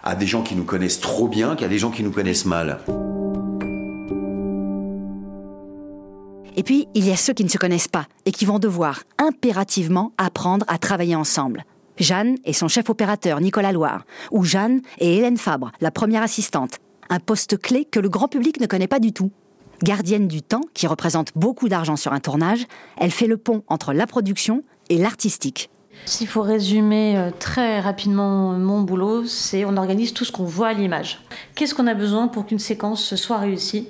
à 0.03 0.15
des 0.15 0.27
gens 0.27 0.41
qui 0.41 0.55
nous 0.55 0.65
connaissent 0.65 0.99
trop 0.99 1.27
bien 1.27 1.55
qu'à 1.55 1.67
des 1.67 1.77
gens 1.77 1.91
qui 1.91 2.03
nous 2.03 2.11
connaissent 2.11 2.45
mal. 2.45 2.79
Et 6.59 6.63
puis, 6.63 6.89
il 6.93 7.07
y 7.07 7.11
a 7.13 7.15
ceux 7.15 7.31
qui 7.31 7.45
ne 7.45 7.49
se 7.49 7.57
connaissent 7.57 7.87
pas 7.87 8.05
et 8.25 8.33
qui 8.33 8.43
vont 8.43 8.59
devoir 8.59 9.03
impérativement 9.17 10.11
apprendre 10.17 10.65
à 10.67 10.77
travailler 10.77 11.15
ensemble. 11.15 11.63
Jeanne 11.95 12.35
et 12.43 12.51
son 12.51 12.67
chef 12.67 12.89
opérateur 12.89 13.39
Nicolas 13.39 13.71
Loire, 13.71 14.03
ou 14.31 14.43
Jeanne 14.43 14.81
et 14.97 15.15
Hélène 15.15 15.37
Fabre, 15.37 15.71
la 15.79 15.89
première 15.89 16.21
assistante. 16.21 16.79
Un 17.09 17.21
poste 17.21 17.57
clé 17.57 17.85
que 17.85 18.01
le 18.01 18.09
grand 18.09 18.27
public 18.27 18.59
ne 18.59 18.65
connaît 18.65 18.87
pas 18.87 18.99
du 18.99 19.13
tout. 19.13 19.31
Gardienne 19.83 20.27
du 20.27 20.41
temps, 20.41 20.63
qui 20.73 20.85
représente 20.85 21.31
beaucoup 21.33 21.69
d'argent 21.69 21.95
sur 21.95 22.11
un 22.11 22.19
tournage, 22.19 22.65
elle 22.97 23.11
fait 23.11 23.27
le 23.27 23.37
pont 23.37 23.63
entre 23.69 23.93
la 23.93 24.05
production 24.05 24.61
et 24.89 24.97
l'artistique. 24.97 25.69
S'il 26.05 26.27
faut 26.27 26.41
résumer 26.41 27.17
euh, 27.17 27.29
très 27.37 27.79
rapidement 27.79 28.51
mon 28.53 28.81
boulot, 28.81 29.25
c'est 29.25 29.63
on 29.63 29.77
organise 29.77 30.13
tout 30.13 30.25
ce 30.25 30.31
qu'on 30.31 30.43
voit 30.43 30.67
à 30.67 30.73
l'image. 30.73 31.21
Qu'est-ce 31.55 31.73
qu'on 31.73 31.87
a 31.87 31.93
besoin 31.93 32.27
pour 32.27 32.45
qu'une 32.45 32.59
séquence 32.59 33.15
soit 33.15 33.37
réussie? 33.37 33.87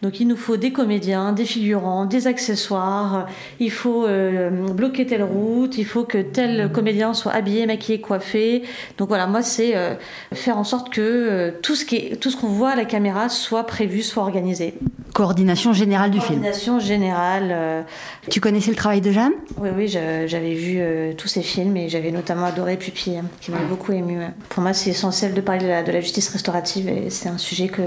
Donc 0.00 0.20
il 0.20 0.28
nous 0.28 0.36
faut 0.36 0.56
des 0.56 0.72
comédiens, 0.72 1.32
des 1.32 1.44
figurants, 1.44 2.06
des 2.06 2.28
accessoires, 2.28 3.26
il 3.58 3.72
faut 3.72 4.06
euh, 4.06 4.50
bloquer 4.50 5.06
telle 5.06 5.24
route, 5.24 5.76
il 5.76 5.84
faut 5.84 6.04
que 6.04 6.18
tel 6.18 6.70
comédien 6.70 7.14
soit 7.14 7.32
habillé, 7.32 7.66
maquillé, 7.66 8.00
coiffé. 8.00 8.62
Donc 8.96 9.08
voilà, 9.08 9.26
moi 9.26 9.42
c'est 9.42 9.76
euh, 9.76 9.94
faire 10.32 10.56
en 10.56 10.64
sorte 10.64 10.90
que 10.90 11.00
euh, 11.00 11.50
tout 11.62 11.74
ce 11.74 11.84
qui 11.84 11.96
est, 11.96 12.16
tout 12.20 12.30
ce 12.30 12.36
qu'on 12.36 12.46
voit 12.46 12.70
à 12.70 12.76
la 12.76 12.84
caméra 12.84 13.28
soit 13.28 13.64
prévu, 13.64 14.02
soit 14.02 14.22
organisé. 14.22 14.74
Coordination 15.14 15.72
générale 15.72 16.12
du 16.12 16.20
film. 16.20 16.38
Coordination 16.38 16.78
générale. 16.78 17.84
Tu 18.30 18.40
connaissais 18.40 18.70
le 18.70 18.76
travail 18.76 19.00
de 19.00 19.10
Jeanne? 19.10 19.32
Oui, 19.56 19.70
oui, 19.76 19.88
j'avais 19.88 20.54
vu 20.54 20.80
tous 21.16 21.26
ces 21.26 21.42
films 21.42 21.76
et 21.76 21.88
j'avais 21.88 22.12
notamment 22.12 22.44
adoré 22.44 22.76
Pupille, 22.76 23.16
hein, 23.16 23.24
qui 23.40 23.50
m'a 23.50 23.58
beaucoup 23.58 23.90
ému. 23.90 24.20
Pour 24.48 24.62
moi, 24.62 24.74
c'est 24.74 24.90
essentiel 24.90 25.34
de 25.34 25.40
parler 25.40 25.64
de 25.64 25.68
la, 25.68 25.82
de 25.82 25.90
la 25.90 26.00
justice 26.00 26.28
restaurative 26.28 26.88
et 26.88 27.10
c'est 27.10 27.28
un 27.28 27.38
sujet 27.38 27.66
que 27.66 27.82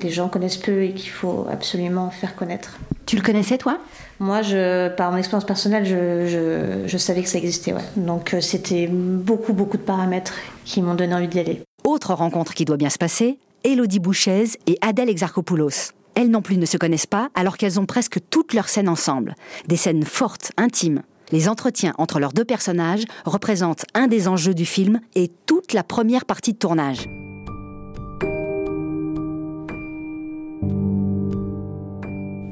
les 0.00 0.10
gens 0.10 0.28
connaissent 0.28 0.58
peu 0.58 0.82
et 0.82 0.92
qu'il 0.92 1.10
faut 1.10 1.46
absolument 1.56 2.10
faire 2.10 2.34
connaître. 2.36 2.76
Tu 3.06 3.16
le 3.16 3.22
connaissais, 3.22 3.58
toi? 3.58 3.78
Moi, 4.18 4.42
je, 4.42 4.88
par 4.94 5.10
mon 5.12 5.18
expérience 5.18 5.44
personnelle, 5.44 5.84
je, 5.84 6.26
je- 6.26 6.88
je 6.88 6.96
savais 6.98 7.22
que 7.22 7.28
ça 7.28 7.38
existait. 7.38 7.72
Ouais. 7.72 7.80
Donc, 7.96 8.32
euh, 8.34 8.40
c'était 8.40 8.86
beaucoup, 8.86 9.52
beaucoup 9.52 9.76
de 9.76 9.82
paramètres 9.82 10.34
qui 10.64 10.80
m'ont 10.82 10.94
donné 10.94 11.14
envie 11.14 11.28
d'y 11.28 11.38
aller. 11.40 11.62
Autre 11.84 12.14
rencontre 12.14 12.54
qui 12.54 12.64
doit 12.64 12.76
bien 12.76 12.90
se 12.90 12.98
passer, 12.98 13.38
Élodie 13.64 13.98
Bouchez 14.00 14.44
et 14.66 14.78
Adèle 14.80 15.08
Exarchopoulos. 15.10 15.92
Elles 16.14 16.30
non 16.30 16.40
plus 16.42 16.56
ne 16.56 16.66
se 16.66 16.78
connaissent 16.78 17.06
pas 17.06 17.28
alors 17.34 17.56
qu'elles 17.58 17.78
ont 17.78 17.86
presque 17.86 18.18
toutes 18.30 18.54
leurs 18.54 18.68
scènes 18.70 18.88
ensemble. 18.88 19.34
Des 19.68 19.76
scènes 19.76 20.04
fortes, 20.04 20.50
intimes. 20.56 21.02
Les 21.32 21.48
entretiens 21.48 21.92
entre 21.98 22.20
leurs 22.20 22.32
deux 22.32 22.44
personnages 22.44 23.04
représentent 23.24 23.84
un 23.94 24.06
des 24.06 24.28
enjeux 24.28 24.54
du 24.54 24.64
film 24.64 25.00
et 25.14 25.30
toute 25.46 25.72
la 25.74 25.82
première 25.82 26.24
partie 26.24 26.52
de 26.52 26.58
tournage. 26.58 27.06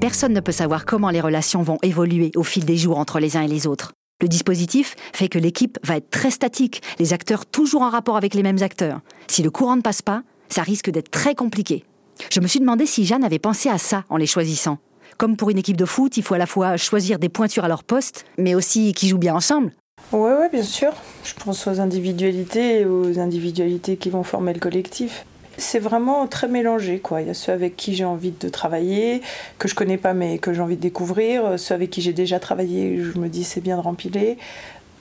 Personne 0.04 0.34
ne 0.34 0.40
peut 0.40 0.52
savoir 0.52 0.84
comment 0.84 1.08
les 1.08 1.22
relations 1.22 1.62
vont 1.62 1.78
évoluer 1.82 2.30
au 2.36 2.42
fil 2.42 2.66
des 2.66 2.76
jours 2.76 2.98
entre 2.98 3.20
les 3.20 3.38
uns 3.38 3.40
et 3.40 3.48
les 3.48 3.66
autres. 3.66 3.94
Le 4.20 4.28
dispositif 4.28 4.96
fait 5.14 5.30
que 5.30 5.38
l'équipe 5.38 5.78
va 5.82 5.96
être 5.96 6.10
très 6.10 6.30
statique, 6.30 6.82
les 6.98 7.14
acteurs 7.14 7.46
toujours 7.46 7.80
en 7.80 7.88
rapport 7.88 8.18
avec 8.18 8.34
les 8.34 8.42
mêmes 8.42 8.62
acteurs. 8.62 9.00
Si 9.28 9.42
le 9.42 9.50
courant 9.50 9.76
ne 9.76 9.80
passe 9.80 10.02
pas, 10.02 10.22
ça 10.50 10.60
risque 10.60 10.90
d'être 10.90 11.10
très 11.10 11.34
compliqué. 11.34 11.84
Je 12.30 12.40
me 12.40 12.46
suis 12.46 12.60
demandé 12.60 12.84
si 12.84 13.06
Jeanne 13.06 13.24
avait 13.24 13.38
pensé 13.38 13.70
à 13.70 13.78
ça 13.78 14.04
en 14.10 14.18
les 14.18 14.26
choisissant. 14.26 14.76
Comme 15.16 15.38
pour 15.38 15.48
une 15.48 15.56
équipe 15.56 15.78
de 15.78 15.86
foot, 15.86 16.18
il 16.18 16.22
faut 16.22 16.34
à 16.34 16.38
la 16.38 16.44
fois 16.44 16.76
choisir 16.76 17.18
des 17.18 17.30
pointures 17.30 17.64
à 17.64 17.68
leur 17.68 17.82
poste, 17.82 18.26
mais 18.36 18.54
aussi 18.54 18.92
qui 18.92 19.08
jouent 19.08 19.16
bien 19.16 19.34
ensemble. 19.34 19.72
Ouais, 20.12 20.34
ouais, 20.34 20.50
bien 20.50 20.64
sûr. 20.64 20.92
Je 21.24 21.32
pense 21.32 21.66
aux 21.66 21.80
individualités 21.80 22.80
et 22.80 22.84
aux 22.84 23.18
individualités 23.18 23.96
qui 23.96 24.10
vont 24.10 24.22
former 24.22 24.52
le 24.52 24.60
collectif. 24.60 25.24
C'est 25.58 25.78
vraiment 25.78 26.26
très 26.26 26.48
mélangé, 26.48 26.98
quoi. 26.98 27.22
Il 27.22 27.28
y 27.28 27.30
a 27.30 27.34
ceux 27.34 27.52
avec 27.52 27.76
qui 27.76 27.94
j'ai 27.94 28.04
envie 28.04 28.32
de 28.32 28.48
travailler, 28.48 29.22
que 29.58 29.68
je 29.68 29.74
connais 29.74 29.98
pas 29.98 30.14
mais 30.14 30.38
que 30.38 30.52
j'ai 30.52 30.60
envie 30.60 30.76
de 30.76 30.80
découvrir, 30.80 31.58
ceux 31.58 31.74
avec 31.74 31.90
qui 31.90 32.02
j'ai 32.02 32.12
déjà 32.12 32.38
travaillé, 32.38 33.00
je 33.00 33.18
me 33.18 33.28
dis 33.28 33.44
c'est 33.44 33.60
bien 33.60 33.76
de 33.76 33.82
rempiler. 33.82 34.38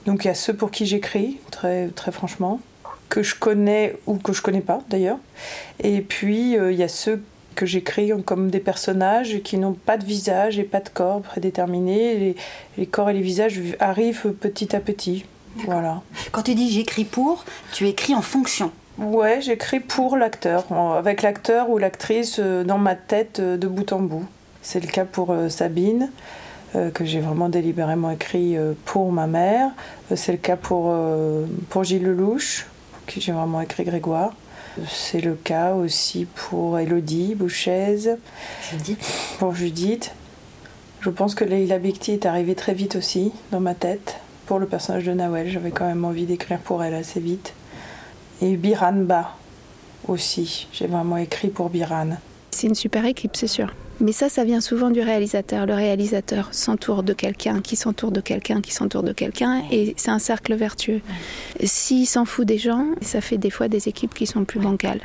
Donc 0.05 0.25
il 0.25 0.27
y 0.27 0.31
a 0.31 0.35
ceux 0.35 0.53
pour 0.53 0.71
qui 0.71 0.85
j'écris, 0.85 1.37
très, 1.51 1.87
très 1.87 2.11
franchement, 2.11 2.59
que 3.09 3.23
je 3.23 3.35
connais 3.35 3.95
ou 4.05 4.15
que 4.15 4.33
je 4.33 4.41
connais 4.41 4.61
pas 4.61 4.81
d'ailleurs. 4.89 5.19
Et 5.81 6.01
puis 6.01 6.57
euh, 6.57 6.71
il 6.71 6.77
y 6.77 6.83
a 6.83 6.87
ceux 6.87 7.23
que 7.55 7.65
j'écris 7.65 8.11
comme 8.25 8.49
des 8.49 8.59
personnages 8.59 9.41
qui 9.43 9.57
n'ont 9.57 9.73
pas 9.73 9.97
de 9.97 10.05
visage 10.05 10.57
et 10.57 10.63
pas 10.63 10.79
de 10.79 10.89
corps 10.89 11.21
prédéterminé. 11.21 12.15
Les, 12.15 12.35
les 12.77 12.85
corps 12.85 13.09
et 13.09 13.13
les 13.13 13.21
visages 13.21 13.59
arrivent 13.79 14.33
petit 14.33 14.75
à 14.75 14.79
petit. 14.79 15.25
Voilà. 15.65 16.01
Quand 16.31 16.43
tu 16.43 16.55
dis 16.55 16.71
j'écris 16.71 17.05
pour, 17.05 17.45
tu 17.71 17.87
écris 17.87 18.15
en 18.15 18.21
fonction. 18.21 18.71
Ouais, 18.99 19.41
j'écris 19.41 19.79
pour 19.79 20.17
l'acteur, 20.17 20.71
avec 20.71 21.23
l'acteur 21.23 21.69
ou 21.69 21.79
l'actrice 21.79 22.37
euh, 22.39 22.63
dans 22.63 22.77
ma 22.77 22.95
tête 22.95 23.39
euh, 23.39 23.57
de 23.57 23.67
bout 23.67 23.91
en 23.91 23.99
bout. 23.99 24.25
C'est 24.61 24.79
le 24.79 24.87
cas 24.87 25.03
pour 25.03 25.31
euh, 25.31 25.49
Sabine, 25.49 26.09
que 26.95 27.05
j'ai 27.05 27.19
vraiment 27.19 27.49
délibérément 27.49 28.09
écrit 28.09 28.57
pour 28.85 29.11
ma 29.11 29.27
mère. 29.27 29.69
C'est 30.15 30.31
le 30.31 30.39
cas 30.39 30.55
pour, 30.55 30.91
pour 31.69 31.83
Gilles 31.83 32.01
Lelouch, 32.01 32.65
qui 33.05 33.21
j'ai 33.21 33.31
vraiment 33.31 33.61
écrit 33.61 33.83
Grégoire. 33.83 34.33
C'est 34.89 35.21
le 35.21 35.35
cas 35.35 35.75
aussi 35.75 36.25
pour 36.25 36.79
Elodie 36.79 37.35
Bouchez. 37.35 38.15
Judith. 38.71 39.35
Pour 39.37 39.53
Judith. 39.53 40.15
Je 41.01 41.11
pense 41.11 41.35
que 41.35 41.43
Leila 41.43 41.77
Bikti 41.77 42.13
est 42.13 42.25
arrivée 42.25 42.55
très 42.55 42.73
vite 42.73 42.95
aussi 42.95 43.31
dans 43.51 43.59
ma 43.59 43.75
tête. 43.75 44.15
Pour 44.47 44.57
le 44.57 44.65
personnage 44.65 45.03
de 45.05 45.13
Nawel, 45.13 45.49
j'avais 45.49 45.69
quand 45.69 45.85
même 45.85 46.03
envie 46.05 46.25
d'écrire 46.25 46.57
pour 46.57 46.83
elle 46.83 46.95
assez 46.95 47.19
vite. 47.19 47.53
Et 48.43 48.57
Biran 48.57 49.05
Ba 49.05 49.37
aussi. 50.05 50.67
J'ai 50.73 50.87
vraiment 50.87 51.15
écrit 51.15 51.47
pour 51.47 51.69
Biran. 51.69 52.09
C'est 52.51 52.67
une 52.67 52.75
super 52.75 53.05
équipe, 53.05 53.37
c'est 53.37 53.47
sûr. 53.47 53.73
Mais 54.01 54.11
ça, 54.11 54.27
ça 54.27 54.43
vient 54.43 54.59
souvent 54.59 54.89
du 54.89 54.99
réalisateur. 54.99 55.65
Le 55.65 55.73
réalisateur 55.73 56.49
s'entoure 56.51 57.03
de 57.03 57.13
quelqu'un, 57.13 57.61
qui 57.61 57.77
s'entoure 57.77 58.11
de 58.11 58.19
quelqu'un, 58.19 58.59
qui 58.59 58.73
s'entoure 58.73 59.03
de 59.03 59.13
quelqu'un, 59.13 59.63
et 59.71 59.93
c'est 59.95 60.11
un 60.11 60.19
cercle 60.19 60.55
vertueux. 60.55 60.99
S'il 61.63 62.05
s'en 62.05 62.25
fout 62.25 62.45
des 62.45 62.57
gens, 62.57 62.87
ça 62.99 63.21
fait 63.21 63.37
des 63.37 63.49
fois 63.49 63.69
des 63.69 63.87
équipes 63.87 64.13
qui 64.13 64.27
sont 64.27 64.43
plus 64.43 64.59
bancales. 64.59 64.99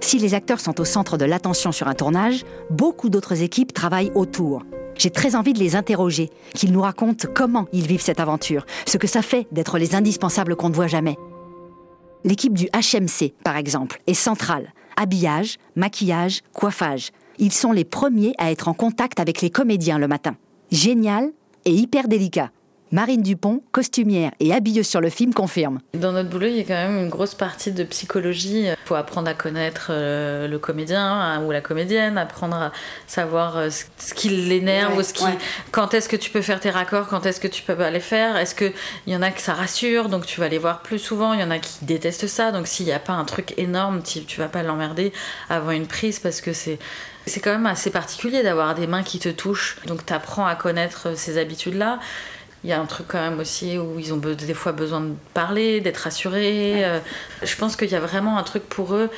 Si 0.00 0.18
les 0.18 0.34
acteurs 0.34 0.58
sont 0.58 0.80
au 0.80 0.84
centre 0.84 1.16
de 1.16 1.24
l'attention 1.24 1.70
sur 1.70 1.86
un 1.86 1.94
tournage, 1.94 2.44
beaucoup 2.68 3.10
d'autres 3.10 3.42
équipes 3.42 3.72
travaillent 3.72 4.10
autour. 4.16 4.64
J'ai 5.00 5.08
très 5.08 5.34
envie 5.34 5.54
de 5.54 5.58
les 5.58 5.76
interroger, 5.76 6.28
qu'ils 6.54 6.72
nous 6.72 6.82
racontent 6.82 7.26
comment 7.34 7.66
ils 7.72 7.86
vivent 7.86 8.02
cette 8.02 8.20
aventure, 8.20 8.66
ce 8.86 8.98
que 8.98 9.06
ça 9.06 9.22
fait 9.22 9.46
d'être 9.50 9.78
les 9.78 9.94
indispensables 9.94 10.56
qu'on 10.56 10.68
ne 10.68 10.74
voit 10.74 10.88
jamais. 10.88 11.16
L'équipe 12.22 12.52
du 12.52 12.66
HMC, 12.66 13.32
par 13.42 13.56
exemple, 13.56 14.02
est 14.06 14.12
centrale. 14.12 14.74
Habillage, 14.98 15.56
maquillage, 15.74 16.42
coiffage. 16.52 17.12
Ils 17.38 17.50
sont 17.50 17.72
les 17.72 17.86
premiers 17.86 18.34
à 18.36 18.50
être 18.50 18.68
en 18.68 18.74
contact 18.74 19.20
avec 19.20 19.40
les 19.40 19.48
comédiens 19.48 19.96
le 19.96 20.06
matin. 20.06 20.36
Génial 20.70 21.30
et 21.64 21.72
hyper 21.72 22.06
délicat. 22.06 22.50
Marine 22.92 23.22
Dupont, 23.22 23.62
costumière 23.70 24.32
et 24.40 24.52
habilleuse 24.52 24.88
sur 24.88 25.00
le 25.00 25.10
film, 25.10 25.32
confirme. 25.32 25.78
Dans 25.94 26.10
notre 26.10 26.28
boulot, 26.28 26.48
il 26.48 26.56
y 26.56 26.60
a 26.60 26.64
quand 26.64 26.74
même 26.74 26.98
une 27.04 27.08
grosse 27.08 27.36
partie 27.36 27.70
de 27.70 27.84
psychologie. 27.84 28.64
Il 28.64 28.76
faut 28.84 28.96
apprendre 28.96 29.28
à 29.28 29.34
connaître 29.34 29.90
euh, 29.90 30.48
le 30.48 30.58
comédien 30.58 31.00
hein, 31.00 31.44
ou 31.44 31.52
la 31.52 31.60
comédienne, 31.60 32.18
apprendre 32.18 32.56
à 32.56 32.72
savoir 33.06 33.56
euh, 33.56 33.68
ce 33.70 34.12
qui 34.12 34.28
l'énerve 34.28 34.98
ou 34.98 35.04
ce 35.04 35.12
qui. 35.12 35.24
Quand 35.70 35.94
est-ce 35.94 36.08
que 36.08 36.16
tu 36.16 36.30
peux 36.30 36.42
faire 36.42 36.58
tes 36.58 36.70
raccords, 36.70 37.06
quand 37.06 37.26
est-ce 37.26 37.38
que 37.38 37.46
tu 37.46 37.62
peux 37.62 37.76
pas 37.76 37.92
les 37.92 38.00
faire. 38.00 38.36
Est-ce 38.36 38.56
qu'il 38.56 38.72
y 39.06 39.14
en 39.14 39.22
a 39.22 39.30
que 39.30 39.40
ça 39.40 39.54
rassure, 39.54 40.08
donc 40.08 40.26
tu 40.26 40.40
vas 40.40 40.48
les 40.48 40.58
voir 40.58 40.82
plus 40.82 40.98
souvent. 40.98 41.32
Il 41.32 41.40
y 41.40 41.44
en 41.44 41.52
a 41.52 41.60
qui 41.60 41.84
détestent 41.84 42.26
ça, 42.26 42.50
donc 42.50 42.66
s'il 42.66 42.86
n'y 42.86 42.92
a 42.92 42.98
pas 42.98 43.12
un 43.12 43.24
truc 43.24 43.54
énorme, 43.56 44.02
tu, 44.02 44.24
tu 44.24 44.40
vas 44.40 44.48
pas 44.48 44.64
l'emmerder 44.64 45.12
avant 45.48 45.70
une 45.70 45.86
prise 45.86 46.18
parce 46.18 46.40
que 46.40 46.52
c'est. 46.52 46.78
C'est 47.26 47.40
quand 47.40 47.52
même 47.52 47.66
assez 47.66 47.90
particulier 47.90 48.42
d'avoir 48.42 48.74
des 48.74 48.86
mains 48.86 49.02
qui 49.02 49.18
te 49.18 49.28
touchent, 49.28 49.76
donc 49.86 50.06
tu 50.06 50.12
apprends 50.12 50.46
à 50.46 50.54
connaître 50.54 51.16
ces 51.16 51.36
habitudes-là. 51.36 52.00
Il 52.64 52.70
y 52.70 52.72
a 52.72 52.80
un 52.80 52.86
truc 52.86 53.06
quand 53.08 53.20
même 53.20 53.38
aussi 53.38 53.78
où 53.78 53.98
ils 53.98 54.12
ont 54.12 54.18
des 54.18 54.54
fois 54.54 54.72
besoin 54.72 55.00
de 55.00 55.14
parler, 55.32 55.80
d'être 55.80 55.98
rassurés. 55.98 56.84
Euh, 56.84 56.98
je 57.42 57.56
pense 57.56 57.74
qu'il 57.76 57.90
y 57.90 57.94
a 57.94 58.00
vraiment 58.00 58.36
un 58.36 58.42
truc 58.42 58.64
pour 58.64 58.94
eux 58.94 59.08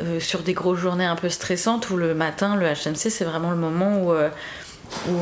euh, 0.00 0.18
sur 0.18 0.40
des 0.40 0.52
grosses 0.52 0.80
journées 0.80 1.04
un 1.04 1.16
peu 1.16 1.28
stressantes 1.28 1.90
où 1.90 1.96
le 1.96 2.14
matin, 2.14 2.56
le 2.56 2.66
HMC, 2.66 3.10
c'est 3.10 3.24
vraiment 3.24 3.50
le 3.50 3.56
moment 3.56 4.02
où 4.02 4.12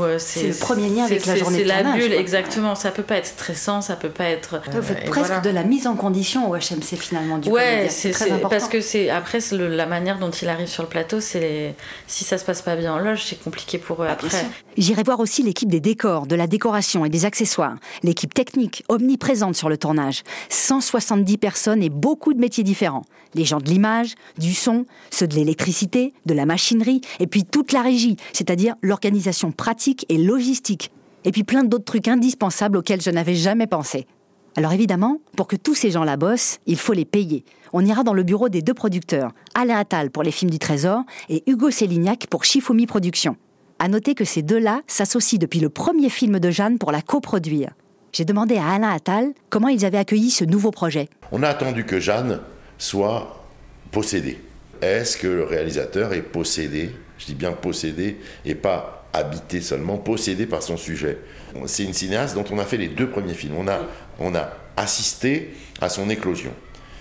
euh, 0.03 0.19
c'est 0.19 0.49
le 0.49 0.55
premier 0.55 0.89
lien 0.89 1.05
avec 1.05 1.27
la 1.27 1.37
journée 1.37 1.59
C'est 1.59 1.65
la 1.65 1.83
bulle, 1.83 2.13
exactement. 2.13 2.75
Ça 2.75 2.91
peut 2.91 3.03
pas 3.03 3.17
être 3.17 3.27
stressant, 3.27 3.81
ça 3.81 3.97
peut 3.97 4.11
pas 4.11 4.25
être. 4.25 4.61
Vous 4.73 4.83
faites 4.83 5.07
euh, 5.07 5.11
presque 5.11 5.43
de 5.43 5.51
la 5.51 5.63
mise 5.63 5.87
en 5.87 5.95
condition 5.95 6.51
au 6.51 6.55
HMC 6.55 6.97
finalement 6.99 7.39
du 7.39 7.51
Ouais, 7.51 7.89
c'est 7.91 8.13
parce 8.43 8.69
que 8.69 8.81
c'est 8.81 9.11
après 9.11 9.39
la 9.53 9.87
manière 9.87 10.19
dont 10.19 10.31
il 10.31 10.49
arrive 10.49 10.69
sur 10.69 10.83
le 10.83 10.89
plateau, 10.89 11.21
c'est 11.21 11.75
si 12.07 12.25
ça 12.25 12.39
se 12.39 12.45
passe 12.45 12.63
pas 12.63 12.77
bien 12.77 12.95
en 12.95 12.99
loge, 12.99 13.25
c'est 13.25 13.43
compliqué 13.43 13.79
pour 13.79 14.03
eux 14.03 14.07
ah, 14.09 14.13
après. 14.13 14.45
J'irai 14.77 15.03
voir 15.03 15.21
aussi 15.21 15.43
l'équipe 15.43 15.69
des 15.69 15.81
décors, 15.81 16.27
de 16.27 16.37
la 16.37 16.47
décoration 16.47 17.05
et 17.05 17.09
des 17.09 17.25
accessoires, 17.25 17.77
l'équipe 18.03 18.33
technique 18.33 18.85
omniprésente 18.89 19.57
sur 19.57 19.69
le 19.69 19.79
tournage, 19.79 20.23
170 20.51 21.39
personnes 21.39 21.83
et 21.83 21.89
beaucoup 21.89 22.35
de 22.35 22.41
métiers 22.41 22.65
différents, 22.65 23.05
les 23.35 23.45
gens 23.45 23.59
de 23.59 23.69
l'image, 23.69 24.15
du 24.39 24.55
son, 24.55 24.87
ceux 25.11 25.27
de 25.27 25.35
l'électricité, 25.35 26.13
de 26.27 26.35
la 26.35 26.47
machinerie, 26.47 27.01
et 27.21 27.27
puis 27.27 27.45
toute 27.45 27.73
la 27.73 27.83
régie, 27.83 28.17
c'est-à-dire 28.33 28.75
l'organisation 28.83 29.53
pratique 29.57 30.07
et 30.09 30.19
logistique. 30.19 30.93
Et 31.25 31.33
puis 31.33 31.43
plein 31.43 31.65
d'autres 31.65 31.85
trucs 31.85 32.07
indispensables 32.07 32.77
auxquels 32.77 33.03
je 33.03 33.11
n'avais 33.11 33.35
jamais 33.35 33.67
pensé. 33.67 34.07
Alors 34.55 34.73
évidemment, 34.73 35.21
pour 35.37 35.49
que 35.49 35.57
tous 35.57 35.75
ces 35.75 35.91
gens-là 35.91 36.17
bossent, 36.17 36.61
il 36.67 36.79
faut 36.79 36.93
les 36.93 37.05
payer. 37.05 37.45
On 37.73 37.85
ira 37.85 38.05
dans 38.05 38.15
le 38.15 38.23
bureau 38.23 38.49
des 38.49 38.63
deux 38.63 38.73
producteurs, 38.73 39.33
Alain 39.55 39.77
Attal 39.77 40.11
pour 40.11 40.23
les 40.23 40.31
films 40.31 40.51
du 40.51 40.59
Trésor 40.59 41.03
et 41.29 41.43
Hugo 41.47 41.71
Célignac 41.71 42.27
pour 42.29 42.45
Shifumi 42.45 42.87
Productions. 42.87 43.37
À 43.79 43.89
noter 43.89 44.15
que 44.15 44.25
ces 44.25 44.41
deux-là 44.41 44.81
s'associent 44.87 45.39
depuis 45.39 45.61
le 45.61 45.69
premier 45.69 46.09
film 46.09 46.39
de 46.39 46.51
Jeanne 46.51 46.79
pour 46.79 46.93
la 46.93 47.03
coproduire. 47.03 47.73
J'ai 48.13 48.25
demandé 48.25 48.57
à 48.57 48.69
Alain 48.69 48.91
Attal 48.91 49.35
comment 49.51 49.69
ils 49.69 49.85
avaient 49.85 49.99
accueilli 49.99 50.31
ce 50.31 50.45
nouveau 50.45 50.71
projet. 50.71 51.11
On 51.33 51.43
a 51.43 51.49
attendu 51.49 51.85
que 51.85 52.01
Jeanne 52.01 52.41
soit 52.79 53.45
possédée. 53.91 54.39
Est-ce 54.81 55.19
que 55.19 55.27
le 55.27 55.45
réalisateur 55.45 56.15
est 56.15 56.23
possédé? 56.23 56.93
Je 57.19 57.27
dis 57.27 57.35
bien 57.35 57.53
possédé 57.53 58.17
et 58.47 58.55
pas 58.55 59.06
habité 59.17 59.61
seulement, 59.61 59.97
possédé 59.97 60.47
par 60.47 60.63
son 60.63 60.77
sujet. 60.77 61.19
C'est 61.67 61.85
une 61.85 61.95
cinéaste 61.95 62.35
dont 62.35 62.45
on 62.51 62.59
a 62.59 62.65
fait 62.65 62.77
les 62.77 62.89
deux 62.89 63.09
premiers 63.09 63.35
films. 63.35 63.55
On 63.59 63.69
a, 63.69 63.81
on 64.19 64.35
a 64.35 64.51
assisté 64.77 65.55
à 65.81 65.89
son 65.89 66.11
éclosion. 66.11 66.53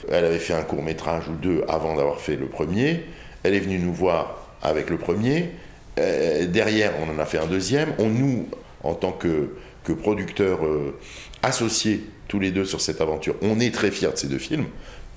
Elle 0.10 0.26
avait 0.26 0.40
fait 0.40 0.54
un 0.54 0.64
court 0.64 0.84
métrage 0.84 1.28
ou 1.28 1.34
deux 1.34 1.64
avant 1.68 1.96
d'avoir 1.96 2.20
fait 2.20 2.36
le 2.36 2.48
premier. 2.48 3.06
Elle 3.44 3.54
est 3.54 3.60
venue 3.60 3.80
nous 3.80 3.94
voir 3.94 4.56
avec 4.62 4.90
le 4.90 4.98
premier. 4.98 5.52
Euh, 6.00 6.46
derrière, 6.46 6.94
on 7.02 7.14
en 7.14 7.20
a 7.20 7.26
fait 7.26 7.38
un 7.38 7.48
deuxième. 7.48 7.94
On 8.00 8.08
nous, 8.08 8.48
en 8.84 8.94
tant 8.94 9.12
que, 9.12 9.56
que 9.84 9.94
producteurs 9.94 10.66
euh, 10.66 10.98
associés 11.44 12.06
tous 12.28 12.40
les 12.40 12.52
deux 12.52 12.66
sur 12.66 12.82
cette 12.82 13.02
aventure, 13.02 13.36
on 13.42 13.60
est 13.60 13.74
très 13.74 13.92
fiers 13.92 14.12
de 14.12 14.18
ces 14.18 14.28
deux 14.28 14.40
films, 14.40 14.66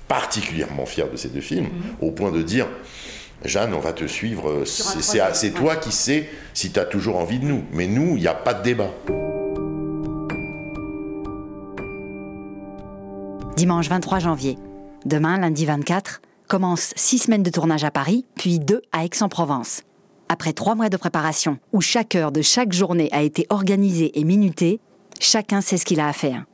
particulièrement 0.07 0.85
fiers 0.85 1.09
de 1.11 1.17
ces 1.17 1.29
deux 1.29 1.41
films, 1.41 1.65
mm-hmm. 1.65 2.05
au 2.05 2.11
point 2.11 2.31
de 2.31 2.41
dire 2.41 2.67
Jeanne, 3.45 3.73
on 3.73 3.79
va 3.79 3.93
te 3.93 4.05
suivre. 4.05 4.63
C'est 4.65 5.51
toi 5.51 5.75
qui 5.75 5.91
sais 5.91 6.29
si 6.53 6.71
tu 6.71 6.79
as 6.79 6.85
toujours 6.85 7.17
envie 7.17 7.39
de 7.39 7.45
nous. 7.45 7.63
Mais 7.71 7.87
nous, 7.87 8.15
il 8.17 8.21
n'y 8.21 8.27
a 8.27 8.33
pas 8.33 8.53
de 8.53 8.63
débat. 8.63 8.91
Dimanche 13.55 13.89
23 13.89 14.19
janvier. 14.19 14.57
Demain, 15.05 15.37
lundi 15.37 15.65
24, 15.65 16.21
commence 16.47 16.93
six 16.95 17.19
semaines 17.19 17.43
de 17.43 17.49
tournage 17.49 17.83
à 17.83 17.91
Paris, 17.91 18.25
puis 18.35 18.59
deux 18.59 18.81
à 18.91 19.05
Aix-en-Provence. 19.05 19.83
Après 20.27 20.53
trois 20.53 20.75
mois 20.75 20.89
de 20.89 20.97
préparation, 20.97 21.57
où 21.73 21.81
chaque 21.81 22.15
heure 22.15 22.31
de 22.31 22.41
chaque 22.41 22.73
journée 22.73 23.09
a 23.11 23.21
été 23.21 23.47
organisée 23.49 24.19
et 24.19 24.23
minutée, 24.23 24.79
chacun 25.19 25.61
sait 25.61 25.77
ce 25.77 25.85
qu'il 25.85 25.99
a 25.99 26.07
à 26.07 26.13
faire. 26.13 26.45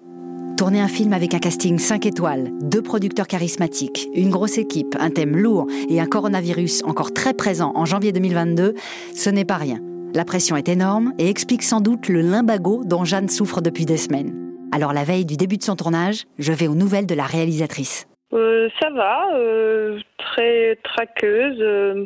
Tourner 0.58 0.80
un 0.80 0.88
film 0.88 1.12
avec 1.12 1.34
un 1.34 1.40
casting 1.40 1.78
5 1.78 2.06
étoiles, 2.06 2.48
deux 2.62 2.82
producteurs 2.82 3.28
charismatiques, 3.28 4.08
une 4.16 4.30
grosse 4.30 4.58
équipe, 4.58 4.96
un 4.98 5.10
thème 5.10 5.36
lourd 5.36 5.68
et 5.90 6.00
un 6.00 6.06
coronavirus 6.06 6.82
encore 6.86 7.12
très 7.12 7.34
présent 7.34 7.74
en 7.76 7.84
janvier 7.84 8.14
2022, 8.14 8.74
ce 9.14 9.30
n'est 9.30 9.44
pas 9.44 9.58
rien. 9.58 9.80
La 10.14 10.24
pression 10.24 10.56
est 10.56 10.70
énorme 10.70 11.12
et 11.20 11.30
explique 11.30 11.62
sans 11.62 11.82
doute 11.82 12.08
le 12.08 12.22
limbago 12.22 12.84
dont 12.86 13.04
Jeanne 13.04 13.28
souffre 13.28 13.60
depuis 13.60 13.86
des 13.86 13.98
semaines. 13.98 14.34
Alors 14.72 14.94
la 14.94 15.04
veille 15.04 15.26
du 15.26 15.36
début 15.36 15.58
de 15.58 15.64
son 15.64 15.76
tournage, 15.76 16.24
je 16.40 16.54
vais 16.54 16.70
aux 16.70 16.76
nouvelles 16.76 17.06
de 17.06 17.16
la 17.16 17.26
réalisatrice. 17.26 18.08
Euh, 18.32 18.70
ça 18.82 18.90
va, 18.92 19.28
euh, 19.34 20.00
très 20.18 20.78
traqueuse. 20.84 21.58
Euh, 21.60 22.06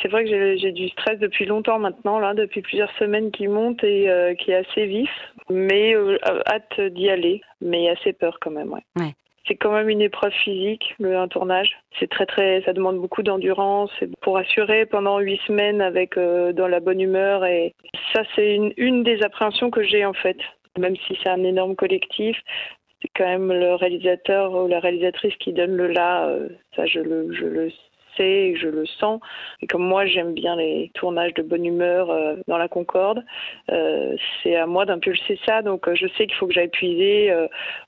c'est 0.00 0.08
vrai 0.08 0.24
que 0.24 0.56
j'ai 0.56 0.72
du 0.72 0.88
stress 0.88 1.20
depuis 1.20 1.46
longtemps 1.46 1.78
maintenant, 1.78 2.18
là, 2.18 2.34
depuis 2.34 2.60
plusieurs 2.60 2.90
semaines 2.98 3.30
qui 3.30 3.46
monte 3.46 3.84
et 3.84 4.34
qui 4.40 4.50
est 4.50 4.56
assez 4.56 4.86
vif 4.86 5.10
mais 5.50 5.94
euh, 5.94 6.18
hâte 6.46 6.80
d'y 6.80 7.10
aller, 7.10 7.40
mais 7.60 7.88
assez 7.88 8.12
peur 8.12 8.38
quand 8.40 8.50
même, 8.50 8.72
ouais. 8.72 9.14
C'est 9.48 9.56
quand 9.56 9.72
même 9.72 9.88
une 9.88 10.00
épreuve 10.00 10.32
physique, 10.44 10.94
le 11.00 11.16
un 11.16 11.26
tournage. 11.26 11.76
C'est 11.98 12.08
très 12.08 12.26
très, 12.26 12.62
ça 12.62 12.72
demande 12.72 13.00
beaucoup 13.00 13.24
d'endurance 13.24 13.90
pour 14.20 14.38
assurer 14.38 14.86
pendant 14.86 15.18
huit 15.18 15.40
semaines 15.48 15.80
avec 15.80 16.16
euh, 16.16 16.52
dans 16.52 16.68
la 16.68 16.78
bonne 16.78 17.00
humeur 17.00 17.44
et 17.44 17.74
ça 18.12 18.22
c'est 18.36 18.54
une, 18.54 18.72
une 18.76 19.02
des 19.02 19.20
appréhensions 19.22 19.70
que 19.70 19.82
j'ai 19.82 20.04
en 20.04 20.12
fait. 20.12 20.36
Même 20.78 20.96
si 20.96 21.18
c'est 21.22 21.28
un 21.28 21.42
énorme 21.42 21.74
collectif, 21.74 22.36
c'est 23.02 23.10
quand 23.16 23.26
même 23.26 23.52
le 23.52 23.74
réalisateur 23.74 24.54
ou 24.54 24.68
la 24.68 24.78
réalisatrice 24.78 25.34
qui 25.36 25.52
donne 25.52 25.76
le 25.76 25.88
là. 25.88 26.28
Euh, 26.28 26.48
ça 26.76 26.86
je 26.86 27.00
le 27.00 27.32
je 27.32 27.44
le 27.44 27.72
sais 28.16 28.54
je 28.56 28.68
le 28.68 28.86
sens. 28.86 29.20
Et 29.60 29.66
comme 29.66 29.82
moi, 29.82 30.06
j'aime 30.06 30.34
bien 30.34 30.56
les 30.56 30.90
tournages 30.94 31.34
de 31.34 31.42
bonne 31.42 31.64
humeur 31.64 32.10
euh, 32.10 32.36
dans 32.46 32.58
la 32.58 32.68
Concorde, 32.68 33.24
euh, 33.70 34.16
c'est 34.42 34.56
à 34.56 34.66
moi 34.66 34.84
d'impulser 34.84 35.38
ça. 35.46 35.62
Donc, 35.62 35.88
euh, 35.88 35.94
je 35.94 36.06
sais 36.16 36.26
qu'il 36.26 36.34
faut 36.36 36.46
que 36.46 36.54
j'aille 36.54 36.68
puiser 36.68 37.32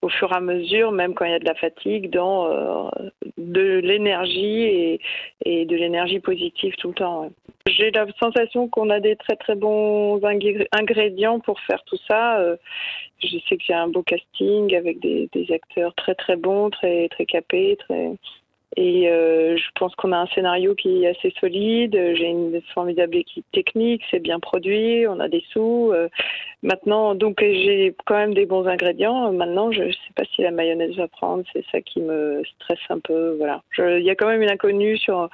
au 0.03 0.09
fur 0.09 0.33
et 0.33 0.37
à 0.37 0.41
mesure, 0.41 0.93
même 0.93 1.15
quand 1.15 1.25
il 1.25 1.33
y 1.33 1.35
a 1.35 1.39
de 1.39 1.45
la 1.45 1.55
fatigue, 1.55 2.11
dans 2.11 2.91
de 3.39 3.79
l'énergie 3.79 4.99
et, 5.45 5.65
de 5.65 5.77
l'énergie 5.77 6.21
positive 6.21 6.75
tout 6.77 6.89
le 6.89 6.95
temps. 6.95 7.31
J'ai 7.67 7.91
la 7.91 8.07
sensation 8.21 8.69
qu'on 8.69 8.91
a 8.91 9.01
des 9.01 9.17
très 9.17 9.37
très 9.37 9.55
bons 9.55 10.19
ingré- 10.19 10.69
ingrédients 10.73 11.41
pour 11.41 11.61
faire 11.61 11.83
tout 11.85 11.99
ça. 12.09 12.39
Je 13.19 13.39
sais 13.49 13.57
qu'il 13.57 13.71
y 13.71 13.73
a 13.73 13.83
un 13.83 13.89
beau 13.89 14.03
casting 14.03 14.75
avec 14.77 15.01
des, 15.01 15.29
des 15.33 15.53
acteurs 15.53 15.95
très 15.95 16.15
très 16.15 16.37
bons, 16.37 16.71
très 16.71 17.09
très 17.09 17.27
capés, 17.27 17.77
très 17.77 18.13
et 18.77 19.09
euh, 19.09 19.57
je 19.57 19.65
pense 19.79 19.95
qu'on 19.95 20.11
a 20.11 20.17
un 20.17 20.27
scénario 20.27 20.75
qui 20.75 21.05
est 21.05 21.09
assez 21.09 21.33
solide. 21.39 21.93
J'ai 21.93 22.27
une 22.27 22.61
formidable 22.75 23.17
équipe 23.17 23.47
technique, 23.53 24.03
c'est 24.11 24.19
bien 24.19 24.41
produit, 24.41 25.07
on 25.07 25.21
a 25.21 25.29
des 25.29 25.45
sous. 25.53 25.93
Euh, 25.93 26.09
maintenant, 26.63 27.15
donc 27.15 27.37
j'ai 27.41 27.95
quand 28.05 28.17
même 28.17 28.35
des 28.35 28.47
bons 28.47 28.67
ingrédients. 28.67 29.33
Maintenant, 29.33 29.71
je 29.71 29.83
ne 29.85 29.93
sais 29.93 30.13
pas 30.17 30.25
si 30.35 30.43
la 30.43 30.51
mayonnaise 30.51 30.97
va 30.97 31.07
prendre. 31.07 31.45
C'est 31.53 31.65
ça 31.71 31.81
qui 31.83 32.01
me 32.01 32.43
stresse 32.57 32.81
un 32.91 32.99
peu. 32.99 33.37
Voilà. 33.39 33.63
Il 33.79 34.05
y 34.05 34.11
a 34.11 34.17
quand 34.17 34.27
même 34.27 34.43
une 34.43 34.51
inconnue 34.51 34.99
sur 34.99 35.29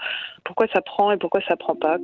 pourquoi 0.44 0.66
ça 0.73 0.82
prend 0.82 1.11
et 1.11 1.16
pourquoi 1.16 1.40
ça 1.49 1.56
prend 1.56 1.75
pas. 1.75 1.97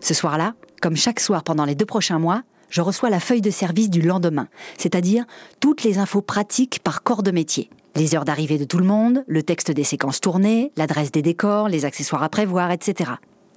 Ce 0.00 0.14
soir-là, 0.14 0.52
comme 0.80 0.96
chaque 0.96 1.20
soir 1.20 1.44
pendant 1.44 1.64
les 1.64 1.74
deux 1.74 1.86
prochains 1.86 2.18
mois, 2.18 2.42
je 2.74 2.80
reçois 2.80 3.08
la 3.08 3.20
feuille 3.20 3.40
de 3.40 3.52
service 3.52 3.88
du 3.88 4.02
lendemain, 4.02 4.48
c'est-à-dire 4.76 5.24
toutes 5.60 5.84
les 5.84 5.98
infos 5.98 6.22
pratiques 6.22 6.80
par 6.82 7.04
corps 7.04 7.22
de 7.22 7.30
métier. 7.30 7.70
Les 7.94 8.16
heures 8.16 8.24
d'arrivée 8.24 8.58
de 8.58 8.64
tout 8.64 8.78
le 8.78 8.84
monde, 8.84 9.22
le 9.28 9.44
texte 9.44 9.70
des 9.70 9.84
séquences 9.84 10.20
tournées, 10.20 10.72
l'adresse 10.76 11.12
des 11.12 11.22
décors, 11.22 11.68
les 11.68 11.84
accessoires 11.84 12.24
à 12.24 12.28
prévoir, 12.28 12.72
etc. 12.72 13.12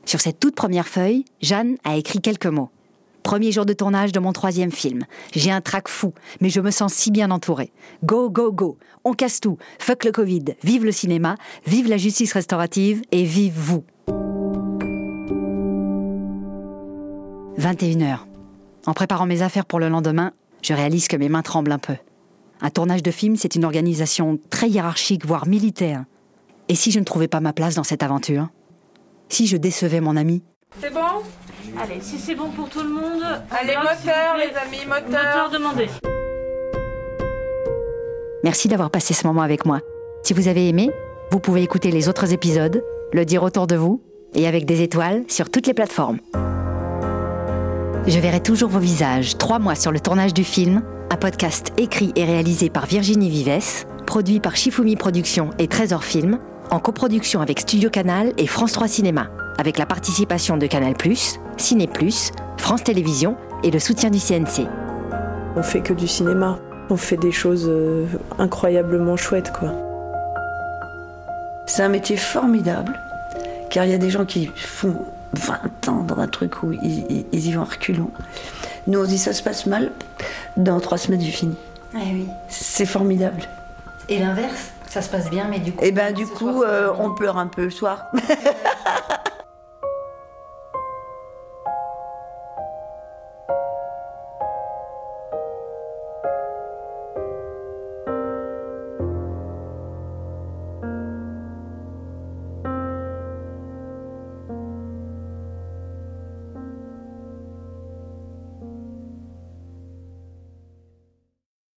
Sur 0.05 0.21
cette 0.21 0.39
toute 0.39 0.53
première 0.53 0.87
feuille, 0.87 1.25
Jeanne 1.41 1.77
a 1.83 1.95
écrit 1.95 2.21
quelques 2.21 2.45
mots. 2.45 2.69
Premier 3.23 3.51
jour 3.51 3.65
de 3.65 3.73
tournage 3.73 4.11
de 4.11 4.19
mon 4.19 4.33
troisième 4.33 4.71
film. 4.71 5.03
J'ai 5.33 5.49
un 5.49 5.61
trac 5.61 5.87
fou, 5.87 6.13
mais 6.39 6.51
je 6.51 6.61
me 6.61 6.69
sens 6.69 6.93
si 6.93 7.09
bien 7.09 7.31
entourée. 7.31 7.71
Go, 8.03 8.29
go, 8.29 8.51
go. 8.51 8.77
On 9.03 9.13
casse 9.13 9.41
tout. 9.41 9.57
Fuck 9.79 10.03
le 10.05 10.11
Covid. 10.11 10.45
Vive 10.63 10.85
le 10.85 10.91
cinéma. 10.91 11.37
Vive 11.65 11.89
la 11.89 11.97
justice 11.97 12.33
restaurative. 12.33 13.01
Et 13.11 13.23
vive 13.23 13.55
vous. 13.57 13.83
21h. 17.57 18.26
En 18.87 18.93
préparant 18.93 19.25
mes 19.25 19.41
affaires 19.41 19.65
pour 19.65 19.79
le 19.79 19.89
lendemain, 19.89 20.31
je 20.61 20.73
réalise 20.73 21.09
que 21.09 21.17
mes 21.17 21.27
mains 21.27 21.41
tremblent 21.41 21.73
un 21.73 21.77
peu. 21.77 21.95
Un 22.61 22.69
tournage 22.69 23.03
de 23.03 23.11
film, 23.11 23.35
c'est 23.35 23.53
une 23.53 23.65
organisation 23.65 24.39
très 24.49 24.69
hiérarchique, 24.69 25.25
voire 25.25 25.45
militaire. 25.45 26.05
Et 26.69 26.75
si 26.75 26.91
je 26.91 26.99
ne 26.99 27.03
trouvais 27.03 27.27
pas 27.27 27.41
ma 27.41 27.51
place 27.51 27.75
dans 27.75 27.83
cette 27.83 28.01
aventure? 28.01 28.47
Si 29.27 29.45
je 29.45 29.57
décevais 29.57 29.99
mon 29.99 30.15
ami? 30.15 30.41
C'est 30.81 30.93
bon? 30.93 31.21
Allez, 31.77 31.99
si 31.99 32.17
c'est 32.17 32.33
bon 32.33 32.49
pour 32.49 32.69
tout 32.69 32.81
le 32.81 32.89
monde. 32.89 33.23
Allez, 33.51 33.75
moteur, 33.75 34.37
les 34.37 34.55
amis, 34.55 34.85
moteur. 34.87 35.09
Moteur 35.09 35.49
demandé. 35.51 35.87
Merci 38.45 38.69
d'avoir 38.69 38.89
passé 38.89 39.13
ce 39.13 39.27
moment 39.27 39.41
avec 39.41 39.65
moi. 39.65 39.81
Si 40.23 40.33
vous 40.33 40.47
avez 40.47 40.69
aimé, 40.69 40.89
vous 41.31 41.41
pouvez 41.41 41.61
écouter 41.61 41.91
les 41.91 42.07
autres 42.07 42.31
épisodes, 42.31 42.81
le 43.11 43.25
dire 43.25 43.43
autour 43.43 43.67
de 43.67 43.75
vous, 43.75 44.01
et 44.33 44.47
avec 44.47 44.65
des 44.65 44.81
étoiles 44.81 45.25
sur 45.27 45.49
toutes 45.49 45.67
les 45.67 45.73
plateformes. 45.73 46.19
Je 48.07 48.19
verrai 48.19 48.39
toujours 48.39 48.69
vos 48.69 48.79
visages 48.79 49.37
trois 49.37 49.59
mois 49.59 49.75
sur 49.75 49.91
le 49.91 49.99
tournage 49.99 50.33
du 50.33 50.45
film, 50.45 50.81
un 51.11 51.17
podcast 51.17 51.73
écrit 51.75 52.13
et 52.15 52.23
réalisé 52.23 52.69
par 52.69 52.85
Virginie 52.85 53.29
Vives, 53.29 53.85
produit 54.05 54.39
par 54.39 54.55
Shifumi 54.55 54.95
Productions 54.95 55.49
et 55.59 55.67
Trésor 55.67 56.05
Film, 56.05 56.39
en 56.71 56.79
coproduction 56.79 57.41
avec 57.41 57.59
Studio 57.59 57.89
Canal 57.89 58.31
et 58.37 58.47
France 58.47 58.71
3 58.71 58.87
Cinéma, 58.87 59.27
avec 59.57 59.77
la 59.77 59.85
participation 59.85 60.55
de 60.55 60.67
Canal+, 60.67 60.93
Ciné+, 61.57 61.89
France 62.57 62.83
Télévisions 62.85 63.35
et 63.65 63.71
le 63.71 63.79
soutien 63.79 64.09
du 64.09 64.19
CNC. 64.19 64.69
On 65.57 65.63
fait 65.63 65.81
que 65.81 65.91
du 65.91 66.07
cinéma. 66.07 66.59
On 66.89 66.95
fait 66.95 67.17
des 67.17 67.33
choses 67.33 67.67
euh, 67.67 68.05
incroyablement 68.39 69.17
chouettes, 69.17 69.51
quoi. 69.51 69.73
C'est 71.65 71.83
un 71.83 71.89
métier 71.89 72.15
formidable, 72.15 72.97
car 73.69 73.83
il 73.83 73.91
y 73.91 73.93
a 73.93 73.97
des 73.97 74.09
gens 74.09 74.23
qui 74.23 74.49
font 74.55 74.95
20 75.33 75.89
ans 75.89 76.03
dans 76.03 76.17
un 76.19 76.27
truc 76.27 76.63
où 76.63 76.71
ils, 76.71 77.05
ils- 77.09 77.25
ils 77.31 77.47
y 77.47 77.51
vont 77.53 77.61
à 77.61 77.65
reculons. 77.65 78.11
Nous, 78.87 78.99
on 78.99 79.03
se 79.03 79.09
dit 79.09 79.17
ça 79.17 79.33
se 79.33 79.43
passe 79.43 79.65
mal, 79.65 79.91
dans 80.55 80.79
trois 80.79 80.97
semaines, 80.97 81.21
j'ai 81.21 81.31
fini. 81.31 81.55
oui. 81.93 82.27
C'est 82.49 82.85
formidable. 82.85 83.41
Et 84.09 84.19
l'inverse, 84.19 84.71
ça 84.87 85.01
se 85.01 85.09
passe 85.09 85.29
bien, 85.29 85.47
mais 85.49 85.59
du 85.59 85.73
coup. 85.73 85.83
Et 85.83 85.91
ben 85.91 86.13
du 86.13 86.25
coup, 86.25 86.63
euh, 86.63 86.91
on 86.97 87.11
pleure 87.13 87.37
un 87.37 87.47
peu 87.47 87.63
le 87.65 87.69
soir. 87.71 88.05